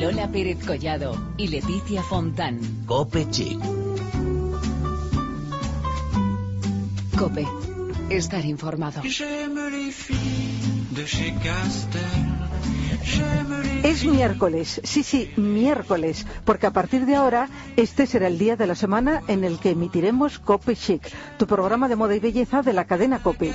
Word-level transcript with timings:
Lola 0.00 0.32
Pérez 0.32 0.64
Collado 0.64 1.12
y 1.36 1.48
Leticia 1.48 2.02
Fontán. 2.02 2.58
Cope 2.86 3.28
Chic. 3.28 3.60
Cope. 7.18 7.46
Estar 8.08 8.42
informado. 8.46 9.02
Es 13.82 14.04
miércoles, 14.06 14.80
sí, 14.82 15.02
sí, 15.02 15.30
miércoles, 15.36 16.26
porque 16.46 16.66
a 16.66 16.72
partir 16.72 17.04
de 17.04 17.16
ahora 17.16 17.50
este 17.76 18.06
será 18.06 18.28
el 18.28 18.38
día 18.38 18.56
de 18.56 18.66
la 18.66 18.76
semana 18.76 19.22
en 19.28 19.44
el 19.44 19.58
que 19.58 19.70
emitiremos 19.70 20.38
Cope 20.38 20.76
Chic, 20.76 21.02
tu 21.38 21.46
programa 21.46 21.88
de 21.88 21.96
moda 21.96 22.16
y 22.16 22.20
belleza 22.20 22.62
de 22.62 22.72
la 22.72 22.86
cadena 22.86 23.22
Cope. 23.22 23.52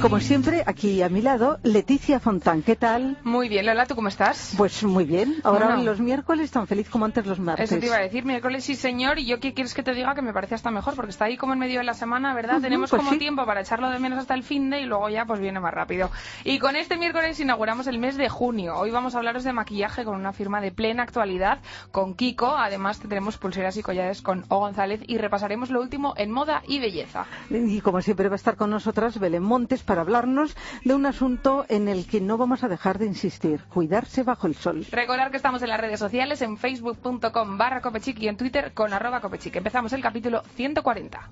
Como 0.00 0.18
siempre, 0.18 0.62
aquí 0.64 1.02
a 1.02 1.10
mi 1.10 1.20
lado, 1.20 1.58
Leticia 1.62 2.20
Fontán. 2.20 2.62
¿Qué 2.62 2.74
tal? 2.74 3.18
Muy 3.22 3.50
bien, 3.50 3.66
Lola, 3.66 3.84
¿tú 3.84 3.94
cómo 3.94 4.08
estás? 4.08 4.54
Pues 4.56 4.82
muy 4.82 5.04
bien. 5.04 5.36
Ahora 5.44 5.66
Bueno. 5.66 5.82
los 5.82 6.00
miércoles 6.00 6.50
tan 6.50 6.66
feliz 6.66 6.88
como 6.88 7.04
antes 7.04 7.26
los 7.26 7.38
martes. 7.38 7.70
Eso 7.70 7.78
te 7.78 7.86
iba 7.86 7.96
a 7.96 8.00
decir, 8.00 8.24
miércoles 8.24 8.64
sí 8.64 8.76
señor, 8.76 9.18
y 9.18 9.26
yo 9.26 9.40
qué 9.40 9.52
quieres 9.52 9.74
que 9.74 9.82
te 9.82 9.92
diga 9.92 10.14
que 10.14 10.22
me 10.22 10.32
parece 10.32 10.54
hasta 10.54 10.70
mejor, 10.70 10.94
porque 10.94 11.10
está 11.10 11.26
ahí 11.26 11.36
como 11.36 11.52
en 11.52 11.58
medio 11.58 11.80
de 11.80 11.84
la 11.84 11.92
semana, 11.92 12.32
¿verdad? 12.32 12.62
Tenemos 12.62 12.88
pues 12.88 13.00
como 13.00 13.12
sí. 13.12 13.18
tiempo 13.18 13.44
para 13.44 13.60
echarlo 13.60 13.90
de 13.90 13.98
menos 13.98 14.18
hasta 14.18 14.32
el 14.32 14.42
fin 14.42 14.70
de 14.70 14.80
y 14.80 14.86
luego 14.86 15.10
ya 15.10 15.26
pues 15.26 15.38
viene 15.38 15.60
más 15.60 15.74
rápido. 15.74 16.10
Y 16.44 16.58
con 16.58 16.76
este 16.76 16.96
miércoles 16.96 17.38
inauguramos 17.38 17.86
el 17.86 17.98
mes 17.98 18.16
de 18.16 18.30
junio. 18.30 18.76
Hoy 18.76 18.90
vamos 18.90 19.14
a 19.14 19.18
hablaros 19.18 19.44
de 19.44 19.52
maquillaje 19.52 20.04
con 20.04 20.14
una 20.16 20.32
firma 20.32 20.62
de 20.62 20.72
plena 20.72 21.02
actualidad, 21.02 21.58
con 21.92 22.14
Kiko. 22.14 22.56
Además 22.56 23.00
tendremos 23.00 23.36
pulseras 23.36 23.76
y 23.76 23.82
collares 23.82 24.22
con 24.22 24.46
O 24.48 24.60
González 24.60 25.02
y 25.06 25.18
repasaremos 25.18 25.68
lo 25.68 25.82
último 25.82 26.14
en 26.16 26.30
moda 26.30 26.62
y 26.66 26.78
belleza. 26.80 27.26
Y 27.50 27.82
como 27.82 28.00
siempre 28.00 28.28
va 28.28 28.34
a 28.34 28.36
estar 28.36 28.56
con 28.56 28.70
nosotras 28.70 29.18
Belén 29.18 29.42
Montes 29.42 29.82
para 29.90 30.02
hablarnos 30.02 30.56
de 30.84 30.94
un 30.94 31.04
asunto 31.04 31.66
en 31.68 31.88
el 31.88 32.06
que 32.06 32.20
no 32.20 32.38
vamos 32.38 32.62
a 32.62 32.68
dejar 32.68 33.00
de 33.00 33.06
insistir, 33.06 33.64
cuidarse 33.64 34.22
bajo 34.22 34.46
el 34.46 34.54
sol. 34.54 34.86
Recordar 34.92 35.32
que 35.32 35.36
estamos 35.36 35.62
en 35.62 35.68
las 35.68 35.80
redes 35.80 35.98
sociales, 35.98 36.40
en 36.42 36.58
facebook.com 36.58 37.58
barra 37.58 37.80
copechic 37.80 38.16
y 38.20 38.28
en 38.28 38.36
twitter 38.36 38.72
con 38.72 38.92
arroba 38.92 39.20
copechic. 39.20 39.56
Empezamos 39.56 39.92
el 39.92 40.00
capítulo 40.00 40.44
140. 40.54 41.28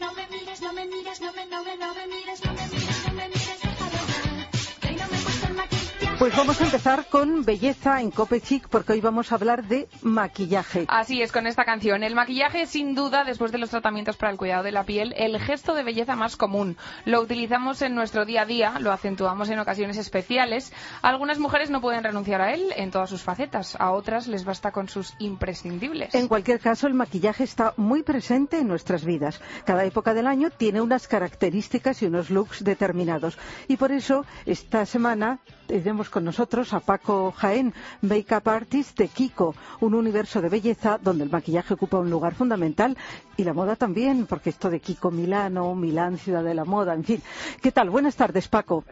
No 0.00 0.14
me 0.14 0.26
mires, 0.30 0.62
no 0.62 0.72
me 0.72 0.86
mires, 0.86 1.20
no 1.20 1.32
me, 1.34 1.44
no 1.44 1.62
me, 1.62 1.76
no 1.76 1.94
me 1.94 2.06
mires, 2.06 2.42
no 2.42 2.52
me 2.54 2.68
mires, 2.68 3.06
no 3.06 3.12
me 3.12 3.28
mires, 3.28 3.64
hablar. 3.66 4.50
Que 4.80 4.92
no 4.92 5.08
me 5.08 5.24
gusta 5.24 5.46
el 5.48 5.54
maquillaje. 5.56 6.05
Pues 6.18 6.34
vamos 6.34 6.58
a 6.62 6.64
empezar 6.64 7.04
con 7.10 7.44
belleza 7.44 8.00
en 8.00 8.10
Cope 8.10 8.40
Chic 8.40 8.68
porque 8.68 8.94
hoy 8.94 9.02
vamos 9.02 9.30
a 9.30 9.34
hablar 9.34 9.64
de 9.64 9.86
maquillaje. 10.00 10.86
Así 10.88 11.20
es, 11.20 11.30
con 11.30 11.46
esta 11.46 11.66
canción. 11.66 12.02
El 12.02 12.14
maquillaje 12.14 12.62
es 12.62 12.70
sin 12.70 12.94
duda, 12.94 13.24
después 13.24 13.52
de 13.52 13.58
los 13.58 13.68
tratamientos 13.68 14.16
para 14.16 14.32
el 14.32 14.38
cuidado 14.38 14.62
de 14.62 14.72
la 14.72 14.84
piel, 14.84 15.12
el 15.18 15.38
gesto 15.38 15.74
de 15.74 15.82
belleza 15.82 16.16
más 16.16 16.36
común. 16.36 16.78
Lo 17.04 17.20
utilizamos 17.20 17.82
en 17.82 17.94
nuestro 17.94 18.24
día 18.24 18.42
a 18.42 18.46
día, 18.46 18.78
lo 18.80 18.92
acentuamos 18.92 19.50
en 19.50 19.58
ocasiones 19.58 19.98
especiales. 19.98 20.72
Algunas 21.02 21.38
mujeres 21.38 21.68
no 21.68 21.82
pueden 21.82 22.02
renunciar 22.02 22.40
a 22.40 22.54
él 22.54 22.72
en 22.76 22.90
todas 22.90 23.10
sus 23.10 23.22
facetas, 23.22 23.76
a 23.78 23.90
otras 23.90 24.26
les 24.26 24.46
basta 24.46 24.72
con 24.72 24.88
sus 24.88 25.12
imprescindibles. 25.18 26.14
En 26.14 26.28
cualquier 26.28 26.60
caso, 26.60 26.86
el 26.86 26.94
maquillaje 26.94 27.44
está 27.44 27.74
muy 27.76 28.02
presente 28.02 28.58
en 28.58 28.68
nuestras 28.68 29.04
vidas. 29.04 29.42
Cada 29.66 29.84
época 29.84 30.14
del 30.14 30.28
año 30.28 30.48
tiene 30.48 30.80
unas 30.80 31.08
características 31.08 32.00
y 32.00 32.06
unos 32.06 32.30
looks 32.30 32.64
determinados. 32.64 33.36
Y 33.68 33.76
por 33.76 33.92
eso, 33.92 34.24
esta 34.46 34.86
semana 34.86 35.40
tenemos 35.66 36.08
con 36.10 36.24
nosotros 36.24 36.72
a 36.72 36.80
Paco 36.80 37.32
Jaén, 37.32 37.74
Makeup 38.02 38.46
Artist 38.48 38.98
de 38.98 39.08
Kiko, 39.08 39.54
un 39.80 39.94
universo 39.94 40.40
de 40.40 40.48
belleza 40.48 40.98
donde 41.00 41.24
el 41.24 41.30
maquillaje 41.30 41.74
ocupa 41.74 41.98
un 41.98 42.10
lugar 42.10 42.34
fundamental 42.34 42.96
y 43.36 43.44
la 43.44 43.52
moda 43.52 43.76
también, 43.76 44.26
porque 44.26 44.50
esto 44.50 44.70
de 44.70 44.80
Kiko 44.80 45.10
Milano, 45.10 45.74
Milán, 45.74 46.18
Ciudad 46.18 46.42
de 46.44 46.54
la 46.54 46.64
Moda, 46.64 46.94
en 46.94 47.04
fin. 47.04 47.22
¿Qué 47.62 47.72
tal? 47.72 47.90
Buenas 47.90 48.16
tardes, 48.16 48.48
Paco. 48.48 48.84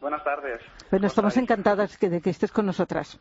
Buenas 0.00 0.22
tardes. 0.24 0.60
Bueno, 0.90 1.02
¿Cómo 1.02 1.06
estamos 1.06 1.32
estáis? 1.32 1.44
encantadas 1.44 1.96
que- 1.96 2.08
de 2.10 2.20
que 2.20 2.30
estés 2.30 2.50
con 2.52 2.66
nosotras. 2.66 3.18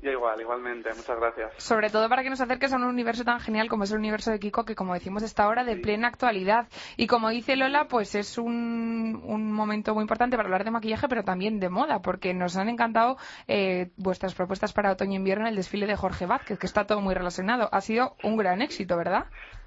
Yo 0.00 0.12
igual, 0.12 0.40
igualmente. 0.40 0.90
Muchas 0.90 1.18
gracias. 1.18 1.54
Sobre 1.56 1.90
todo 1.90 2.08
para 2.08 2.22
que 2.22 2.30
nos 2.30 2.40
acerques 2.40 2.72
a 2.72 2.76
un 2.76 2.84
universo 2.84 3.24
tan 3.24 3.40
genial 3.40 3.68
como 3.68 3.84
es 3.84 3.90
el 3.90 3.98
universo 3.98 4.30
de 4.30 4.38
Kiko, 4.38 4.64
que 4.64 4.76
como 4.76 4.94
decimos 4.94 5.22
está 5.22 5.44
ahora 5.44 5.64
de 5.64 5.76
plena 5.76 6.08
actualidad. 6.08 6.68
Y 6.96 7.08
como 7.08 7.30
dice 7.30 7.56
Lola, 7.56 7.88
pues 7.88 8.14
es 8.14 8.38
un, 8.38 9.20
un 9.24 9.52
momento 9.52 9.94
muy 9.94 10.02
importante 10.02 10.36
para 10.36 10.46
hablar 10.46 10.64
de 10.64 10.70
maquillaje, 10.70 11.08
pero 11.08 11.24
también 11.24 11.58
de 11.58 11.68
moda, 11.68 12.00
porque 12.00 12.32
nos 12.32 12.56
han 12.56 12.68
encantado 12.68 13.16
eh, 13.48 13.90
vuestras 13.96 14.34
propuestas 14.34 14.72
para 14.72 14.92
otoño-invierno 14.92 15.44
en 15.44 15.50
el 15.50 15.56
desfile 15.56 15.86
de 15.86 15.96
Jorge 15.96 16.26
Vázquez, 16.26 16.58
que 16.58 16.66
está 16.66 16.86
todo 16.86 17.00
muy 17.00 17.14
relacionado. 17.14 17.68
Ha 17.72 17.80
sido 17.80 18.14
un 18.22 18.36
gran 18.36 18.62
éxito, 18.62 18.96
¿verdad? 18.96 19.26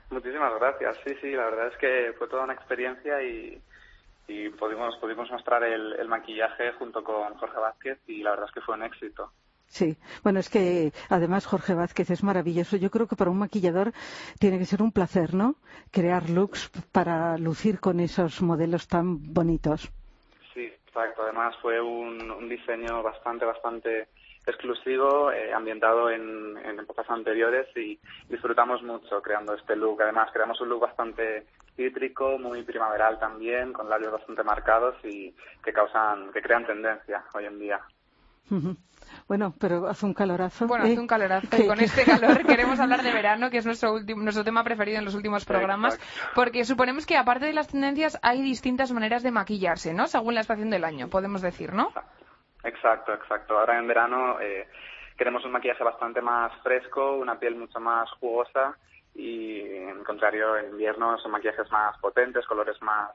Muchísimas 0.09 0.53
gracias. 0.59 0.97
Sí, 1.05 1.13
sí, 1.21 1.31
la 1.31 1.45
verdad 1.45 1.67
es 1.67 1.77
que 1.77 2.13
fue 2.17 2.27
toda 2.29 2.43
una 2.43 2.53
experiencia 2.53 3.21
y, 3.21 3.61
y 4.27 4.49
pudimos, 4.49 4.97
pudimos 4.97 5.29
mostrar 5.29 5.63
el, 5.63 5.93
el 5.99 6.07
maquillaje 6.07 6.71
junto 6.73 7.03
con 7.03 7.33
Jorge 7.35 7.59
Vázquez 7.59 7.99
y 8.07 8.23
la 8.23 8.31
verdad 8.31 8.47
es 8.47 8.53
que 8.53 8.61
fue 8.61 8.75
un 8.75 8.83
éxito. 8.83 9.31
Sí, 9.71 9.95
bueno, 10.21 10.41
es 10.41 10.49
que 10.49 10.91
además 11.07 11.45
Jorge 11.45 11.73
Vázquez 11.73 12.09
es 12.09 12.23
maravilloso. 12.23 12.75
Yo 12.75 12.91
creo 12.91 13.07
que 13.07 13.15
para 13.15 13.31
un 13.31 13.39
maquillador 13.39 13.93
tiene 14.37 14.59
que 14.59 14.65
ser 14.65 14.81
un 14.81 14.91
placer, 14.91 15.33
¿no? 15.33 15.55
Crear 15.91 16.29
looks 16.29 16.69
para 16.91 17.37
lucir 17.37 17.79
con 17.79 18.01
esos 18.01 18.41
modelos 18.41 18.89
tan 18.89 19.33
bonitos. 19.33 19.89
Sí, 20.53 20.65
exacto. 20.65 21.23
Además 21.23 21.55
fue 21.61 21.79
un, 21.79 22.29
un 22.29 22.49
diseño 22.49 23.01
bastante, 23.01 23.45
bastante 23.45 24.09
exclusivo, 24.45 25.31
eh, 25.31 25.53
ambientado 25.53 26.09
en, 26.09 26.57
en 26.57 26.77
épocas 26.77 27.09
anteriores 27.09 27.65
y 27.77 27.97
disfrutamos 28.27 28.83
mucho 28.83 29.21
creando 29.21 29.53
este 29.55 29.77
look. 29.77 30.01
Además 30.01 30.31
creamos 30.33 30.59
un 30.59 30.67
look 30.67 30.81
bastante 30.81 31.45
cítrico, 31.77 32.37
muy 32.37 32.63
primaveral 32.63 33.17
también, 33.19 33.71
con 33.71 33.89
labios 33.89 34.11
bastante 34.11 34.43
marcados 34.43 34.95
y 35.05 35.33
que 35.63 35.71
causan, 35.71 36.33
que 36.33 36.41
crean 36.41 36.65
tendencia 36.65 37.23
hoy 37.33 37.45
en 37.45 37.57
día. 37.57 37.79
Bueno, 39.31 39.53
pero 39.57 39.87
hace 39.87 40.05
un 40.05 40.13
calorazo. 40.13 40.67
Bueno, 40.67 40.83
¿eh? 40.83 40.91
hace 40.91 40.99
un 40.99 41.07
calorazo 41.07 41.47
Que- 41.49 41.63
y 41.63 41.67
con 41.67 41.77
que- 41.77 41.85
este 41.85 42.03
calor 42.03 42.45
queremos 42.45 42.77
hablar 42.81 43.01
de 43.01 43.13
verano, 43.13 43.49
que 43.49 43.59
es 43.59 43.65
nuestro 43.65 43.93
último, 43.93 44.21
nuestro 44.21 44.43
tema 44.43 44.61
preferido 44.61 44.99
en 44.99 45.05
los 45.05 45.15
últimos 45.15 45.45
programas, 45.45 45.97
porque 46.35 46.65
suponemos 46.65 47.05
que 47.05 47.15
aparte 47.15 47.45
de 47.45 47.53
las 47.53 47.69
tendencias 47.69 48.19
hay 48.23 48.41
distintas 48.41 48.91
maneras 48.91 49.23
de 49.23 49.31
maquillarse, 49.31 49.93
¿no? 49.93 50.07
Según 50.07 50.35
la 50.35 50.41
estación 50.41 50.69
del 50.69 50.83
año, 50.83 51.07
podemos 51.07 51.41
decir, 51.41 51.71
¿no? 51.71 51.93
Exacto, 52.65 53.13
exacto. 53.13 53.57
Ahora 53.57 53.79
en 53.79 53.87
verano 53.87 54.37
eh, 54.41 54.67
queremos 55.17 55.45
un 55.45 55.53
maquillaje 55.53 55.85
bastante 55.85 56.19
más 56.21 56.51
fresco, 56.61 57.13
una 57.15 57.39
piel 57.39 57.55
mucho 57.55 57.79
más 57.79 58.11
jugosa 58.19 58.75
y 59.15 59.61
en 59.61 60.03
contrario 60.03 60.57
en 60.57 60.71
invierno 60.71 61.17
son 61.19 61.31
maquillajes 61.31 61.71
más 61.71 61.97
potentes, 61.99 62.45
colores 62.45 62.75
más, 62.81 63.11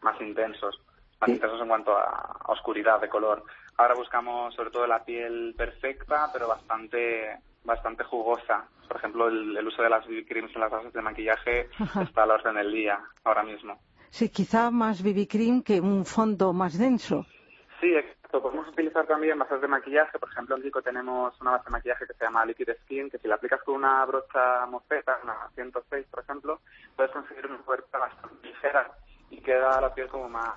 más 0.00 0.18
intensos, 0.22 0.80
más 1.20 1.26
Sí. 1.26 1.32
intensos 1.32 1.60
en 1.60 1.68
cuanto 1.68 1.94
a 1.94 2.36
oscuridad 2.46 3.02
de 3.02 3.10
color. 3.10 3.44
Ahora 3.78 3.94
buscamos 3.94 4.54
sobre 4.54 4.70
todo 4.70 4.86
la 4.86 5.04
piel 5.04 5.54
perfecta 5.56 6.28
pero 6.32 6.48
bastante 6.48 7.38
bastante 7.64 8.04
jugosa. 8.04 8.66
Por 8.86 8.96
ejemplo, 8.96 9.28
el, 9.28 9.56
el 9.56 9.66
uso 9.66 9.82
de 9.82 9.90
las 9.90 10.06
BB 10.06 10.26
creams 10.26 10.54
en 10.54 10.60
las 10.60 10.70
bases 10.70 10.92
de 10.92 11.02
maquillaje 11.02 11.68
Ajá. 11.78 12.02
está 12.02 12.22
a 12.22 12.26
la 12.26 12.34
orden 12.34 12.54
del 12.54 12.72
día 12.72 12.98
ahora 13.24 13.42
mismo. 13.42 13.78
Sí, 14.10 14.30
quizá 14.30 14.70
más 14.70 15.02
BB 15.02 15.28
cream 15.28 15.62
que 15.62 15.80
un 15.80 16.04
fondo 16.04 16.52
más 16.52 16.78
denso. 16.78 17.26
Sí, 17.80 17.94
exacto. 17.94 18.42
Podemos 18.42 18.68
utilizar 18.68 19.06
también 19.06 19.38
bases 19.38 19.60
de 19.60 19.68
maquillaje. 19.68 20.18
Por 20.18 20.30
ejemplo, 20.30 20.56
en 20.56 20.62
Kiko 20.62 20.82
tenemos 20.82 21.38
una 21.40 21.52
base 21.52 21.64
de 21.66 21.70
maquillaje 21.70 22.06
que 22.06 22.14
se 22.14 22.24
llama 22.24 22.44
Liquid 22.44 22.68
Skin, 22.84 23.10
que 23.10 23.18
si 23.18 23.28
la 23.28 23.36
aplicas 23.36 23.62
con 23.62 23.76
una 23.76 24.04
brocha 24.04 24.66
mosqueta, 24.66 25.18
una 25.22 25.48
106, 25.54 26.06
por 26.10 26.22
ejemplo, 26.24 26.60
puedes 26.96 27.12
conseguir 27.12 27.46
una 27.46 27.58
cobertura 27.58 28.00
bastante 28.00 28.46
ligera 28.46 28.90
y 29.30 29.40
queda 29.40 29.80
la 29.80 29.94
piel 29.94 30.08
como 30.08 30.28
más, 30.28 30.54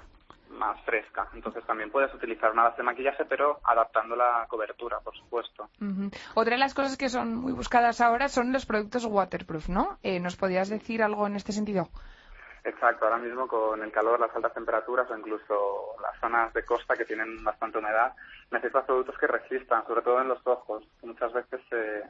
más 0.52 0.80
fresca. 0.84 1.28
Entonces 1.34 1.66
también 1.66 1.92
puedes 1.92 2.14
utilizar 2.14 2.52
una 2.52 2.64
base 2.64 2.78
de 2.78 2.84
maquillaje, 2.84 3.26
pero 3.26 3.60
adaptando 3.64 4.16
la 4.16 4.46
cobertura, 4.48 5.00
por 5.00 5.16
supuesto. 5.16 5.70
Otra 6.36 6.54
de 6.54 6.60
las 6.60 6.74
cosas 6.74 6.98
que 6.98 7.10
son 7.10 7.36
muy 7.36 7.54
buscadas 7.54 8.02
ahora 8.02 8.30
son 8.30 8.52
los 8.52 8.66
productos 8.66 9.06
waterproof, 9.06 9.70
¿no? 9.70 9.98
Eh, 10.04 10.20
¿Nos 10.20 10.36
podrías 10.36 10.70
decir 10.70 11.04
algo 11.04 11.28
en 11.28 11.36
este 11.36 11.52
sentido? 11.52 11.90
Exacto, 12.64 13.06
ahora 13.06 13.18
mismo 13.18 13.48
con 13.48 13.82
el 13.82 13.92
calor, 13.92 14.20
las 14.20 14.36
altas 14.36 14.54
temperaturas 14.54 15.10
o 15.10 15.18
incluso 15.18 15.96
las 16.02 16.20
zonas 16.20 16.54
de 16.54 16.64
costa 16.64 16.96
que 16.96 17.06
tienen 17.06 17.44
bastante 17.44 17.80
humedad, 17.80 18.14
necesitas 18.52 18.86
productos 18.86 19.18
que 19.18 19.26
resistan, 19.26 19.86
sobre 19.88 20.04
todo 20.04 20.22
en 20.22 20.28
los 20.28 20.46
ojos. 20.46 20.84
Muchas 21.02 21.34
veces 21.34 21.60
se, 21.70 22.04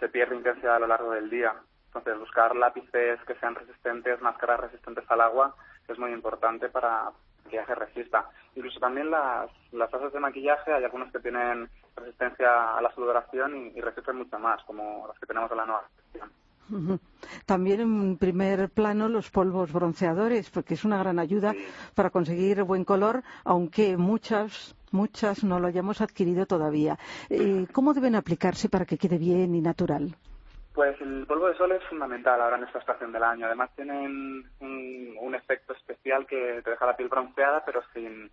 se 0.00 0.08
pierde 0.08 0.36
intensidad 0.36 0.76
a 0.76 0.78
lo 0.78 0.86
largo 0.86 1.12
del 1.12 1.28
día. 1.28 1.54
Entonces, 1.88 2.18
buscar 2.18 2.56
lápices 2.56 3.20
que 3.26 3.34
sean 3.36 3.54
resistentes, 3.54 4.20
máscaras 4.22 4.60
resistentes 4.60 5.04
al 5.10 5.20
agua, 5.20 5.54
es 5.88 5.98
muy 5.98 6.12
importante 6.12 6.68
para 6.68 7.10
maquillaje 7.48 7.74
resista. 7.74 8.28
Incluso 8.54 8.78
también 8.78 9.10
las, 9.10 9.50
las 9.72 9.90
bases 9.90 10.12
de 10.12 10.20
maquillaje, 10.20 10.72
hay 10.72 10.84
algunos 10.84 11.10
que 11.12 11.18
tienen 11.20 11.68
resistencia 11.96 12.76
a 12.76 12.82
la 12.82 12.92
sudoración 12.94 13.56
y, 13.56 13.78
y 13.78 13.80
resisten 13.80 14.16
mucho 14.16 14.38
más, 14.38 14.62
como 14.64 15.06
las 15.08 15.18
que 15.18 15.26
tenemos 15.26 15.50
en 15.50 15.56
la 15.56 15.66
nueva 15.66 15.82
colección. 15.96 16.30
Ujú. 16.70 16.98
También 17.46 17.80
en 17.80 18.16
primer 18.18 18.68
plano 18.68 19.08
los 19.08 19.30
polvos 19.30 19.72
bronceadores, 19.72 20.50
porque 20.50 20.74
es 20.74 20.84
una 20.84 20.98
gran 20.98 21.18
ayuda 21.18 21.52
Sí. 21.52 21.66
para 21.94 22.10
conseguir 22.10 22.62
buen 22.64 22.84
color, 22.84 23.22
aunque 23.44 23.96
muchas 23.96 24.74
muchas 24.90 25.44
no 25.44 25.60
lo 25.60 25.66
hayamos 25.66 26.00
adquirido 26.00 26.46
todavía. 26.46 26.98
Eh, 27.28 27.66
¿Cómo 27.72 27.92
deben 27.92 28.14
aplicarse 28.14 28.70
para 28.70 28.86
que 28.86 28.96
quede 28.96 29.18
bien 29.18 29.54
y 29.54 29.60
natural? 29.60 30.16
Pues 30.78 30.94
el 31.00 31.26
polvo 31.26 31.48
de 31.48 31.56
sol 31.56 31.72
es 31.72 31.82
fundamental 31.88 32.40
ahora 32.40 32.56
en 32.56 32.62
esta 32.62 32.78
estación 32.78 33.10
del 33.10 33.24
año. 33.24 33.46
Además 33.46 33.68
tienen 33.74 34.48
un, 34.60 35.34
efecto 35.34 35.72
especial 35.72 36.24
que 36.24 36.62
te 36.62 36.70
deja 36.70 36.86
la 36.86 36.96
piel 36.96 37.08
bronceada, 37.08 37.64
pero 37.64 37.82
sin, 37.92 38.30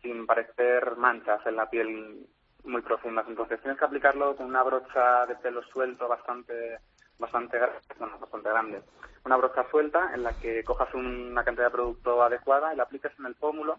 sin 0.00 0.24
parecer 0.24 0.94
manchas 0.96 1.44
en 1.44 1.56
la 1.56 1.68
piel 1.68 2.24
muy 2.62 2.82
profundas. 2.82 3.26
Entonces 3.26 3.60
tienes 3.60 3.80
que 3.80 3.84
aplicarlo 3.84 4.36
con 4.36 4.46
una 4.46 4.62
brocha 4.62 5.26
de 5.26 5.34
pelo 5.34 5.60
suelto 5.64 6.06
bastante 6.06 6.78
bastante, 7.18 7.58
bueno, 7.98 8.16
bastante 8.20 8.48
grande. 8.48 8.82
Una 9.24 9.36
brocha 9.36 9.68
suelta 9.68 10.12
en 10.14 10.22
la 10.22 10.38
que 10.38 10.62
cojas 10.62 10.94
una 10.94 11.42
cantidad 11.42 11.66
de 11.66 11.72
producto 11.72 12.22
adecuada 12.22 12.72
y 12.72 12.76
la 12.76 12.84
apliques 12.84 13.10
en 13.18 13.26
el 13.26 13.34
pómulo 13.34 13.76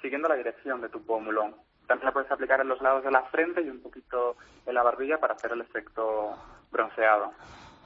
siguiendo 0.00 0.28
la 0.28 0.36
dirección 0.36 0.80
de 0.80 0.88
tu 0.88 1.04
pómulo. 1.04 1.58
También 1.86 2.06
la 2.06 2.12
puedes 2.12 2.32
aplicar 2.32 2.62
en 2.62 2.68
los 2.68 2.80
lados 2.80 3.04
de 3.04 3.10
la 3.10 3.24
frente 3.24 3.60
y 3.60 3.68
un 3.68 3.82
poquito 3.82 4.38
en 4.64 4.72
la 4.74 4.82
barbilla 4.82 5.18
para 5.18 5.34
hacer 5.34 5.52
el 5.52 5.60
efecto 5.60 6.38
bronceado. 6.70 7.32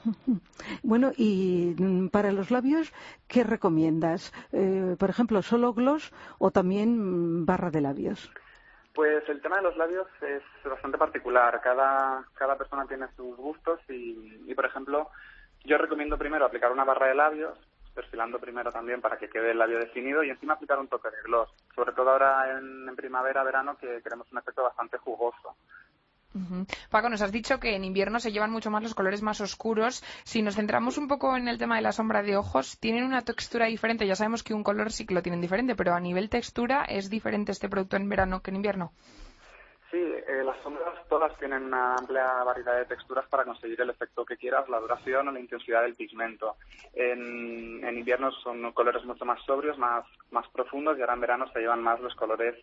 Bueno, 0.83 1.13
y 1.17 1.75
mm, 1.79 2.09
para 2.09 2.33
los 2.33 2.51
labios, 2.51 2.93
¿qué 3.29 3.45
recomiendas? 3.45 4.33
Eh, 4.53 4.97
por 4.99 5.11
ejemplo, 5.11 5.43
¿solo 5.43 5.73
gloss 5.73 6.13
o 6.39 6.51
también 6.51 6.99
mm, 6.99 7.47
barra 7.47 7.71
de 7.71 7.81
labios? 7.81 8.31
Pues 8.95 9.29
el 9.29 9.43
tema 9.43 9.57
de 9.57 9.63
los 9.63 9.77
labios 9.77 10.07
es 10.23 10.43
bastante 10.65 10.99
particular. 10.99 11.61
Cada, 11.63 12.25
cada 12.35 12.57
persona 12.57 12.87
tiene 12.87 13.09
sus 13.17 13.37
gustos 13.37 13.81
y, 13.89 14.43
y, 14.47 14.55
por 14.55 14.67
ejemplo, 14.67 15.09
yo 15.65 15.79
recomiendo 15.79 16.17
primero 16.17 16.47
aplicar 16.47 16.71
una 16.71 16.85
barra 16.85 17.09
de 17.09 17.15
labios, 17.15 17.59
perfilando 17.93 18.39
primero 18.39 18.71
también 18.71 19.01
para 19.01 19.17
que 19.17 19.29
quede 19.29 19.51
el 19.51 19.59
labio 19.59 19.79
definido 19.79 20.23
y 20.23 20.31
encima 20.31 20.55
aplicar 20.55 20.79
un 20.79 20.89
toque 20.89 21.11
de 21.11 21.23
gloss. 21.25 21.51
Sobre 21.75 21.93
todo 21.93 22.11
ahora 22.11 22.57
en, 22.57 22.89
en 22.89 22.97
primavera, 22.97 23.43
verano, 23.43 23.77
que 23.79 24.01
queremos 24.03 24.31
un 24.31 24.39
efecto 24.39 24.63
bastante 24.63 24.99
jugoso. 24.99 25.57
Paco, 26.91 27.09
nos 27.09 27.23
has 27.23 27.31
dicho 27.31 27.61
que 27.61 27.77
en 27.77 27.85
invierno 27.85 28.19
se 28.19 28.33
llevan 28.33 28.51
mucho 28.51 28.71
más 28.71 28.83
los 28.83 28.95
colores 28.95 29.23
más 29.23 29.41
oscuros. 29.41 30.03
Si 30.25 30.43
nos 30.43 30.57
centramos 30.57 30.99
un 30.99 31.07
poco 31.07 31.37
en 31.37 31.47
el 31.47 31.59
tema 31.59 31.77
de 31.77 31.83
la 31.83 31.93
sombra 31.93 32.23
de 32.23 32.37
ojos, 32.37 32.79
tienen 32.81 33.05
una 33.05 33.23
textura 33.23 33.67
diferente. 33.67 34.07
Ya 34.07 34.17
sabemos 34.17 34.43
que 34.43 34.55
un 34.55 34.65
color 34.65 34.91
sí 34.91 35.07
que 35.07 35.15
lo 35.15 35.23
tienen 35.23 35.41
diferente, 35.41 35.77
pero 35.77 35.95
a 35.95 36.01
nivel 36.01 36.29
textura 36.29 36.85
es 36.85 37.09
diferente 37.09 37.53
este 37.53 37.69
producto 37.69 37.97
en 37.97 38.09
verano 38.09 38.41
que 38.43 38.51
en 38.51 38.57
invierno. 38.57 38.93
Sí, 39.93 40.01
eh, 40.01 40.43
las 40.45 40.61
sombras 40.61 41.07
todas 41.09 41.39
tienen 41.39 41.67
una 41.67 41.95
amplia 41.95 42.43
variedad 42.43 42.79
de 42.79 42.87
texturas 42.87 43.29
para 43.29 43.45
conseguir 43.45 43.81
el 43.81 43.91
efecto 43.91 44.25
que 44.25 44.37
quieras, 44.37 44.69
la 44.69 44.81
duración 44.81 45.29
o 45.29 45.31
la 45.31 45.39
intensidad 45.39 45.83
del 45.83 45.95
pigmento. 45.95 46.57
En, 46.95 47.85
en 47.85 47.97
invierno 47.97 48.33
son 48.33 48.73
colores 48.73 49.05
mucho 49.05 49.25
más 49.25 49.41
sobrios, 49.45 49.79
más, 49.79 50.05
más 50.33 50.49
profundos 50.49 50.99
y 50.99 51.01
ahora 51.01 51.15
en 51.15 51.21
verano 51.21 51.47
se 51.53 51.61
llevan 51.61 51.81
más 51.81 52.01
los 52.01 52.17
colores 52.17 52.57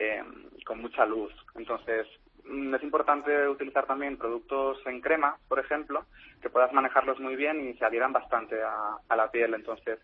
eh, 0.00 0.24
con 0.66 0.80
mucha 0.80 1.06
luz. 1.06 1.32
Entonces, 1.54 2.08
es 2.44 2.82
importante 2.82 3.48
utilizar 3.48 3.86
también 3.86 4.16
productos 4.16 4.78
en 4.86 5.00
crema, 5.00 5.36
por 5.48 5.58
ejemplo, 5.58 6.04
que 6.40 6.50
puedas 6.50 6.72
manejarlos 6.72 7.20
muy 7.20 7.36
bien 7.36 7.68
y 7.68 7.74
se 7.74 7.84
adhieran 7.84 8.12
bastante 8.12 8.62
a, 8.62 8.96
a 9.08 9.16
la 9.16 9.30
piel. 9.30 9.54
Entonces, 9.54 9.98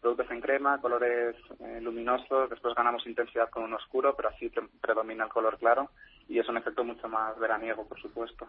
productos 0.00 0.30
en 0.30 0.40
crema, 0.40 0.80
colores 0.80 1.36
eh, 1.60 1.80
luminosos, 1.80 2.50
después 2.50 2.74
ganamos 2.74 3.06
intensidad 3.06 3.50
con 3.50 3.62
un 3.62 3.74
oscuro, 3.74 4.14
pero 4.16 4.30
así 4.30 4.48
pre- 4.48 4.66
predomina 4.80 5.24
el 5.24 5.30
color 5.30 5.58
claro 5.58 5.90
y 6.28 6.38
es 6.38 6.48
un 6.48 6.56
efecto 6.56 6.82
mucho 6.82 7.08
más 7.08 7.38
veraniego, 7.38 7.86
por 7.86 8.00
supuesto. 8.00 8.46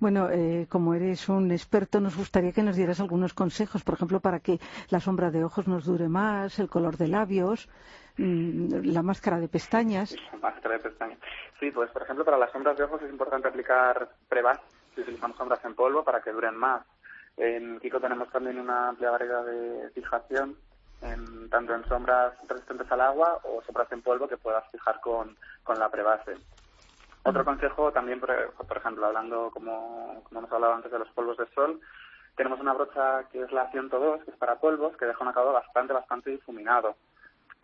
Bueno, 0.00 0.30
eh, 0.30 0.66
como 0.70 0.94
eres 0.94 1.28
un 1.28 1.50
experto, 1.50 2.00
nos 2.00 2.16
gustaría 2.16 2.52
que 2.52 2.62
nos 2.62 2.76
dieras 2.76 3.00
algunos 3.00 3.34
consejos, 3.34 3.84
por 3.84 3.94
ejemplo, 3.94 4.20
para 4.20 4.40
que 4.40 4.58
la 4.88 5.00
sombra 5.00 5.30
de 5.30 5.44
ojos 5.44 5.68
nos 5.68 5.84
dure 5.84 6.08
más, 6.08 6.58
el 6.58 6.70
color 6.70 6.96
de 6.96 7.08
labios, 7.08 7.68
mm, 7.68 8.05
la 8.18 9.02
máscara 9.02 9.38
de 9.38 9.48
pestañas. 9.48 10.14
Máscara 10.40 10.74
de 10.76 10.80
pestañas. 10.80 11.18
Sí, 11.60 11.70
pues 11.70 11.90
por 11.90 12.02
ejemplo 12.02 12.24
para 12.24 12.38
las 12.38 12.50
sombras 12.52 12.76
de 12.76 12.84
ojos 12.84 13.02
es 13.02 13.10
importante 13.10 13.48
aplicar 13.48 14.08
prebas 14.28 14.60
si 14.94 15.00
utilizamos 15.02 15.36
sombras 15.36 15.64
en 15.64 15.74
polvo 15.74 16.04
para 16.04 16.22
que 16.22 16.32
duren 16.32 16.56
más. 16.56 16.84
En 17.36 17.78
Kiko 17.80 18.00
tenemos 18.00 18.30
también 18.30 18.58
una 18.58 18.88
amplia 18.88 19.10
variedad 19.10 19.44
de 19.44 19.90
fijación, 19.90 20.56
en- 21.02 21.50
tanto 21.50 21.74
en 21.74 21.86
sombras 21.86 22.32
resistentes 22.48 22.90
al 22.90 23.02
agua 23.02 23.40
o 23.44 23.62
sombras 23.62 23.90
en 23.92 24.00
polvo 24.02 24.26
que 24.26 24.38
puedas 24.38 24.64
fijar 24.70 25.00
con, 25.00 25.36
con 25.62 25.78
la 25.78 25.90
prebase. 25.90 26.38
Otro 27.24 27.44
consejo 27.44 27.92
también, 27.92 28.20
por, 28.20 28.30
por 28.54 28.76
ejemplo, 28.76 29.04
hablando 29.06 29.50
como, 29.50 30.22
como 30.24 30.40
hemos 30.40 30.52
hablado 30.52 30.74
antes 30.74 30.92
de 30.92 30.98
los 31.00 31.08
polvos 31.10 31.36
de 31.36 31.46
sol, 31.54 31.80
tenemos 32.36 32.60
una 32.60 32.72
brocha 32.72 33.24
que 33.32 33.42
es 33.42 33.50
la 33.52 33.70
102, 33.70 34.24
que 34.24 34.30
es 34.30 34.36
para 34.36 34.56
polvos, 34.60 34.96
que 34.96 35.06
deja 35.06 35.22
un 35.22 35.28
acabado 35.28 35.52
bastante, 35.52 35.92
bastante 35.92 36.30
difuminado. 36.30 36.96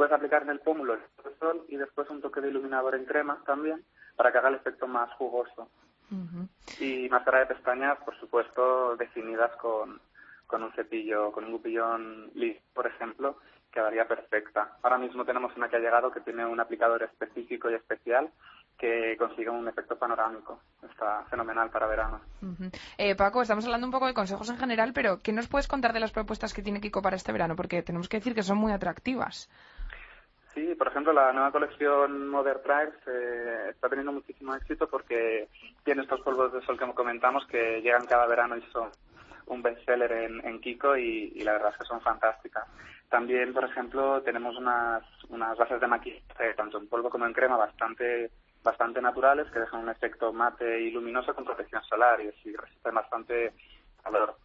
Puedes 0.02 0.16
aplicar 0.16 0.42
en 0.42 0.50
el 0.50 0.58
pómulo 0.58 0.94
el 0.94 1.00
sol 1.38 1.64
y 1.68 1.76
después 1.76 2.10
un 2.10 2.20
toque 2.20 2.40
de 2.40 2.48
iluminador 2.48 2.96
en 2.96 3.04
crema 3.04 3.40
también, 3.46 3.84
para 4.16 4.32
que 4.32 4.38
haga 4.38 4.48
el 4.48 4.56
efecto 4.56 4.88
más 4.88 5.08
jugoso. 5.12 5.68
Ujú. 6.10 6.48
Y 6.80 7.08
máscara 7.08 7.38
de 7.38 7.54
pestañas, 7.54 7.98
por 8.04 8.18
supuesto, 8.18 8.96
definidas 8.96 9.54
con, 9.58 10.00
con 10.48 10.64
un 10.64 10.72
cepillo, 10.72 11.30
con 11.30 11.44
un 11.44 11.52
gupillón 11.52 12.32
liso, 12.34 12.60
por 12.74 12.88
ejemplo, 12.88 13.36
quedaría 13.70 14.08
perfecta. 14.08 14.76
Ahora 14.82 14.98
mismo 14.98 15.24
tenemos 15.24 15.56
una 15.56 15.68
que 15.68 15.76
ha 15.76 15.78
llegado 15.78 16.10
que 16.10 16.20
tiene 16.20 16.44
un 16.44 16.58
aplicador 16.58 17.04
específico 17.04 17.70
y 17.70 17.74
especial 17.74 18.28
que 18.76 19.16
consigue 19.16 19.50
un 19.50 19.68
efecto 19.68 19.96
panorámico. 19.96 20.58
Está 20.90 21.24
fenomenal 21.30 21.70
para 21.70 21.86
verano. 21.86 22.20
Eh, 22.98 23.14
Paco, 23.14 23.40
estamos 23.40 23.64
hablando 23.66 23.86
un 23.86 23.92
poco 23.92 24.08
de 24.08 24.14
consejos 24.14 24.50
en 24.50 24.58
general, 24.58 24.92
pero 24.92 25.22
¿qué 25.22 25.32
nos 25.32 25.46
puedes 25.46 25.68
contar 25.68 25.92
de 25.92 26.00
las 26.00 26.10
propuestas 26.10 26.52
que 26.52 26.62
tiene 26.62 26.80
Kiko 26.80 27.02
para 27.02 27.14
este 27.14 27.30
verano? 27.30 27.54
Porque 27.54 27.84
tenemos 27.84 28.08
que 28.08 28.16
decir 28.16 28.34
que 28.34 28.42
son 28.42 28.58
muy 28.58 28.72
atractivas. 28.72 29.48
Sí, 30.54 30.74
por 30.74 30.88
ejemplo, 30.88 31.12
la 31.14 31.32
nueva 31.32 31.50
colección 31.50 32.28
Modern 32.28 32.62
Tribes 32.62 32.94
eh, 33.06 33.68
está 33.70 33.88
teniendo 33.88 34.12
muchísimo 34.12 34.54
éxito 34.54 34.86
porque 34.86 35.48
tiene 35.82 36.02
estos 36.02 36.20
polvos 36.20 36.52
de 36.52 36.60
sol 36.62 36.78
que 36.78 36.86
comentamos 36.92 37.46
que 37.46 37.80
llegan 37.80 38.04
cada 38.04 38.26
verano 38.26 38.56
y 38.56 38.62
son 38.70 38.90
un 39.46 39.62
bestseller 39.62 40.12
en, 40.12 40.46
en 40.46 40.60
Kiko 40.60 40.96
y, 40.96 41.32
y 41.34 41.42
la 41.42 41.52
verdad 41.52 41.70
es 41.72 41.78
que 41.78 41.84
son 41.86 42.02
fantásticas. 42.02 42.64
También, 43.08 43.52
por 43.54 43.64
ejemplo, 43.64 44.22
tenemos 44.22 44.56
unas, 44.56 45.02
unas 45.30 45.56
bases 45.56 45.80
de 45.80 45.86
maquillaje, 45.86 46.54
tanto 46.54 46.78
en 46.78 46.88
polvo 46.88 47.08
como 47.08 47.26
en 47.26 47.32
crema, 47.32 47.56
bastante 47.56 48.30
bastante 48.62 49.02
naturales 49.02 49.50
que 49.50 49.58
dejan 49.58 49.80
un 49.80 49.88
efecto 49.88 50.32
mate 50.32 50.80
y 50.80 50.92
luminoso 50.92 51.34
con 51.34 51.44
protección 51.44 51.82
solar 51.82 52.20
y, 52.20 52.32
y 52.48 52.54
resisten 52.54 52.94
bastante 52.94 53.52
calor. 54.02 54.36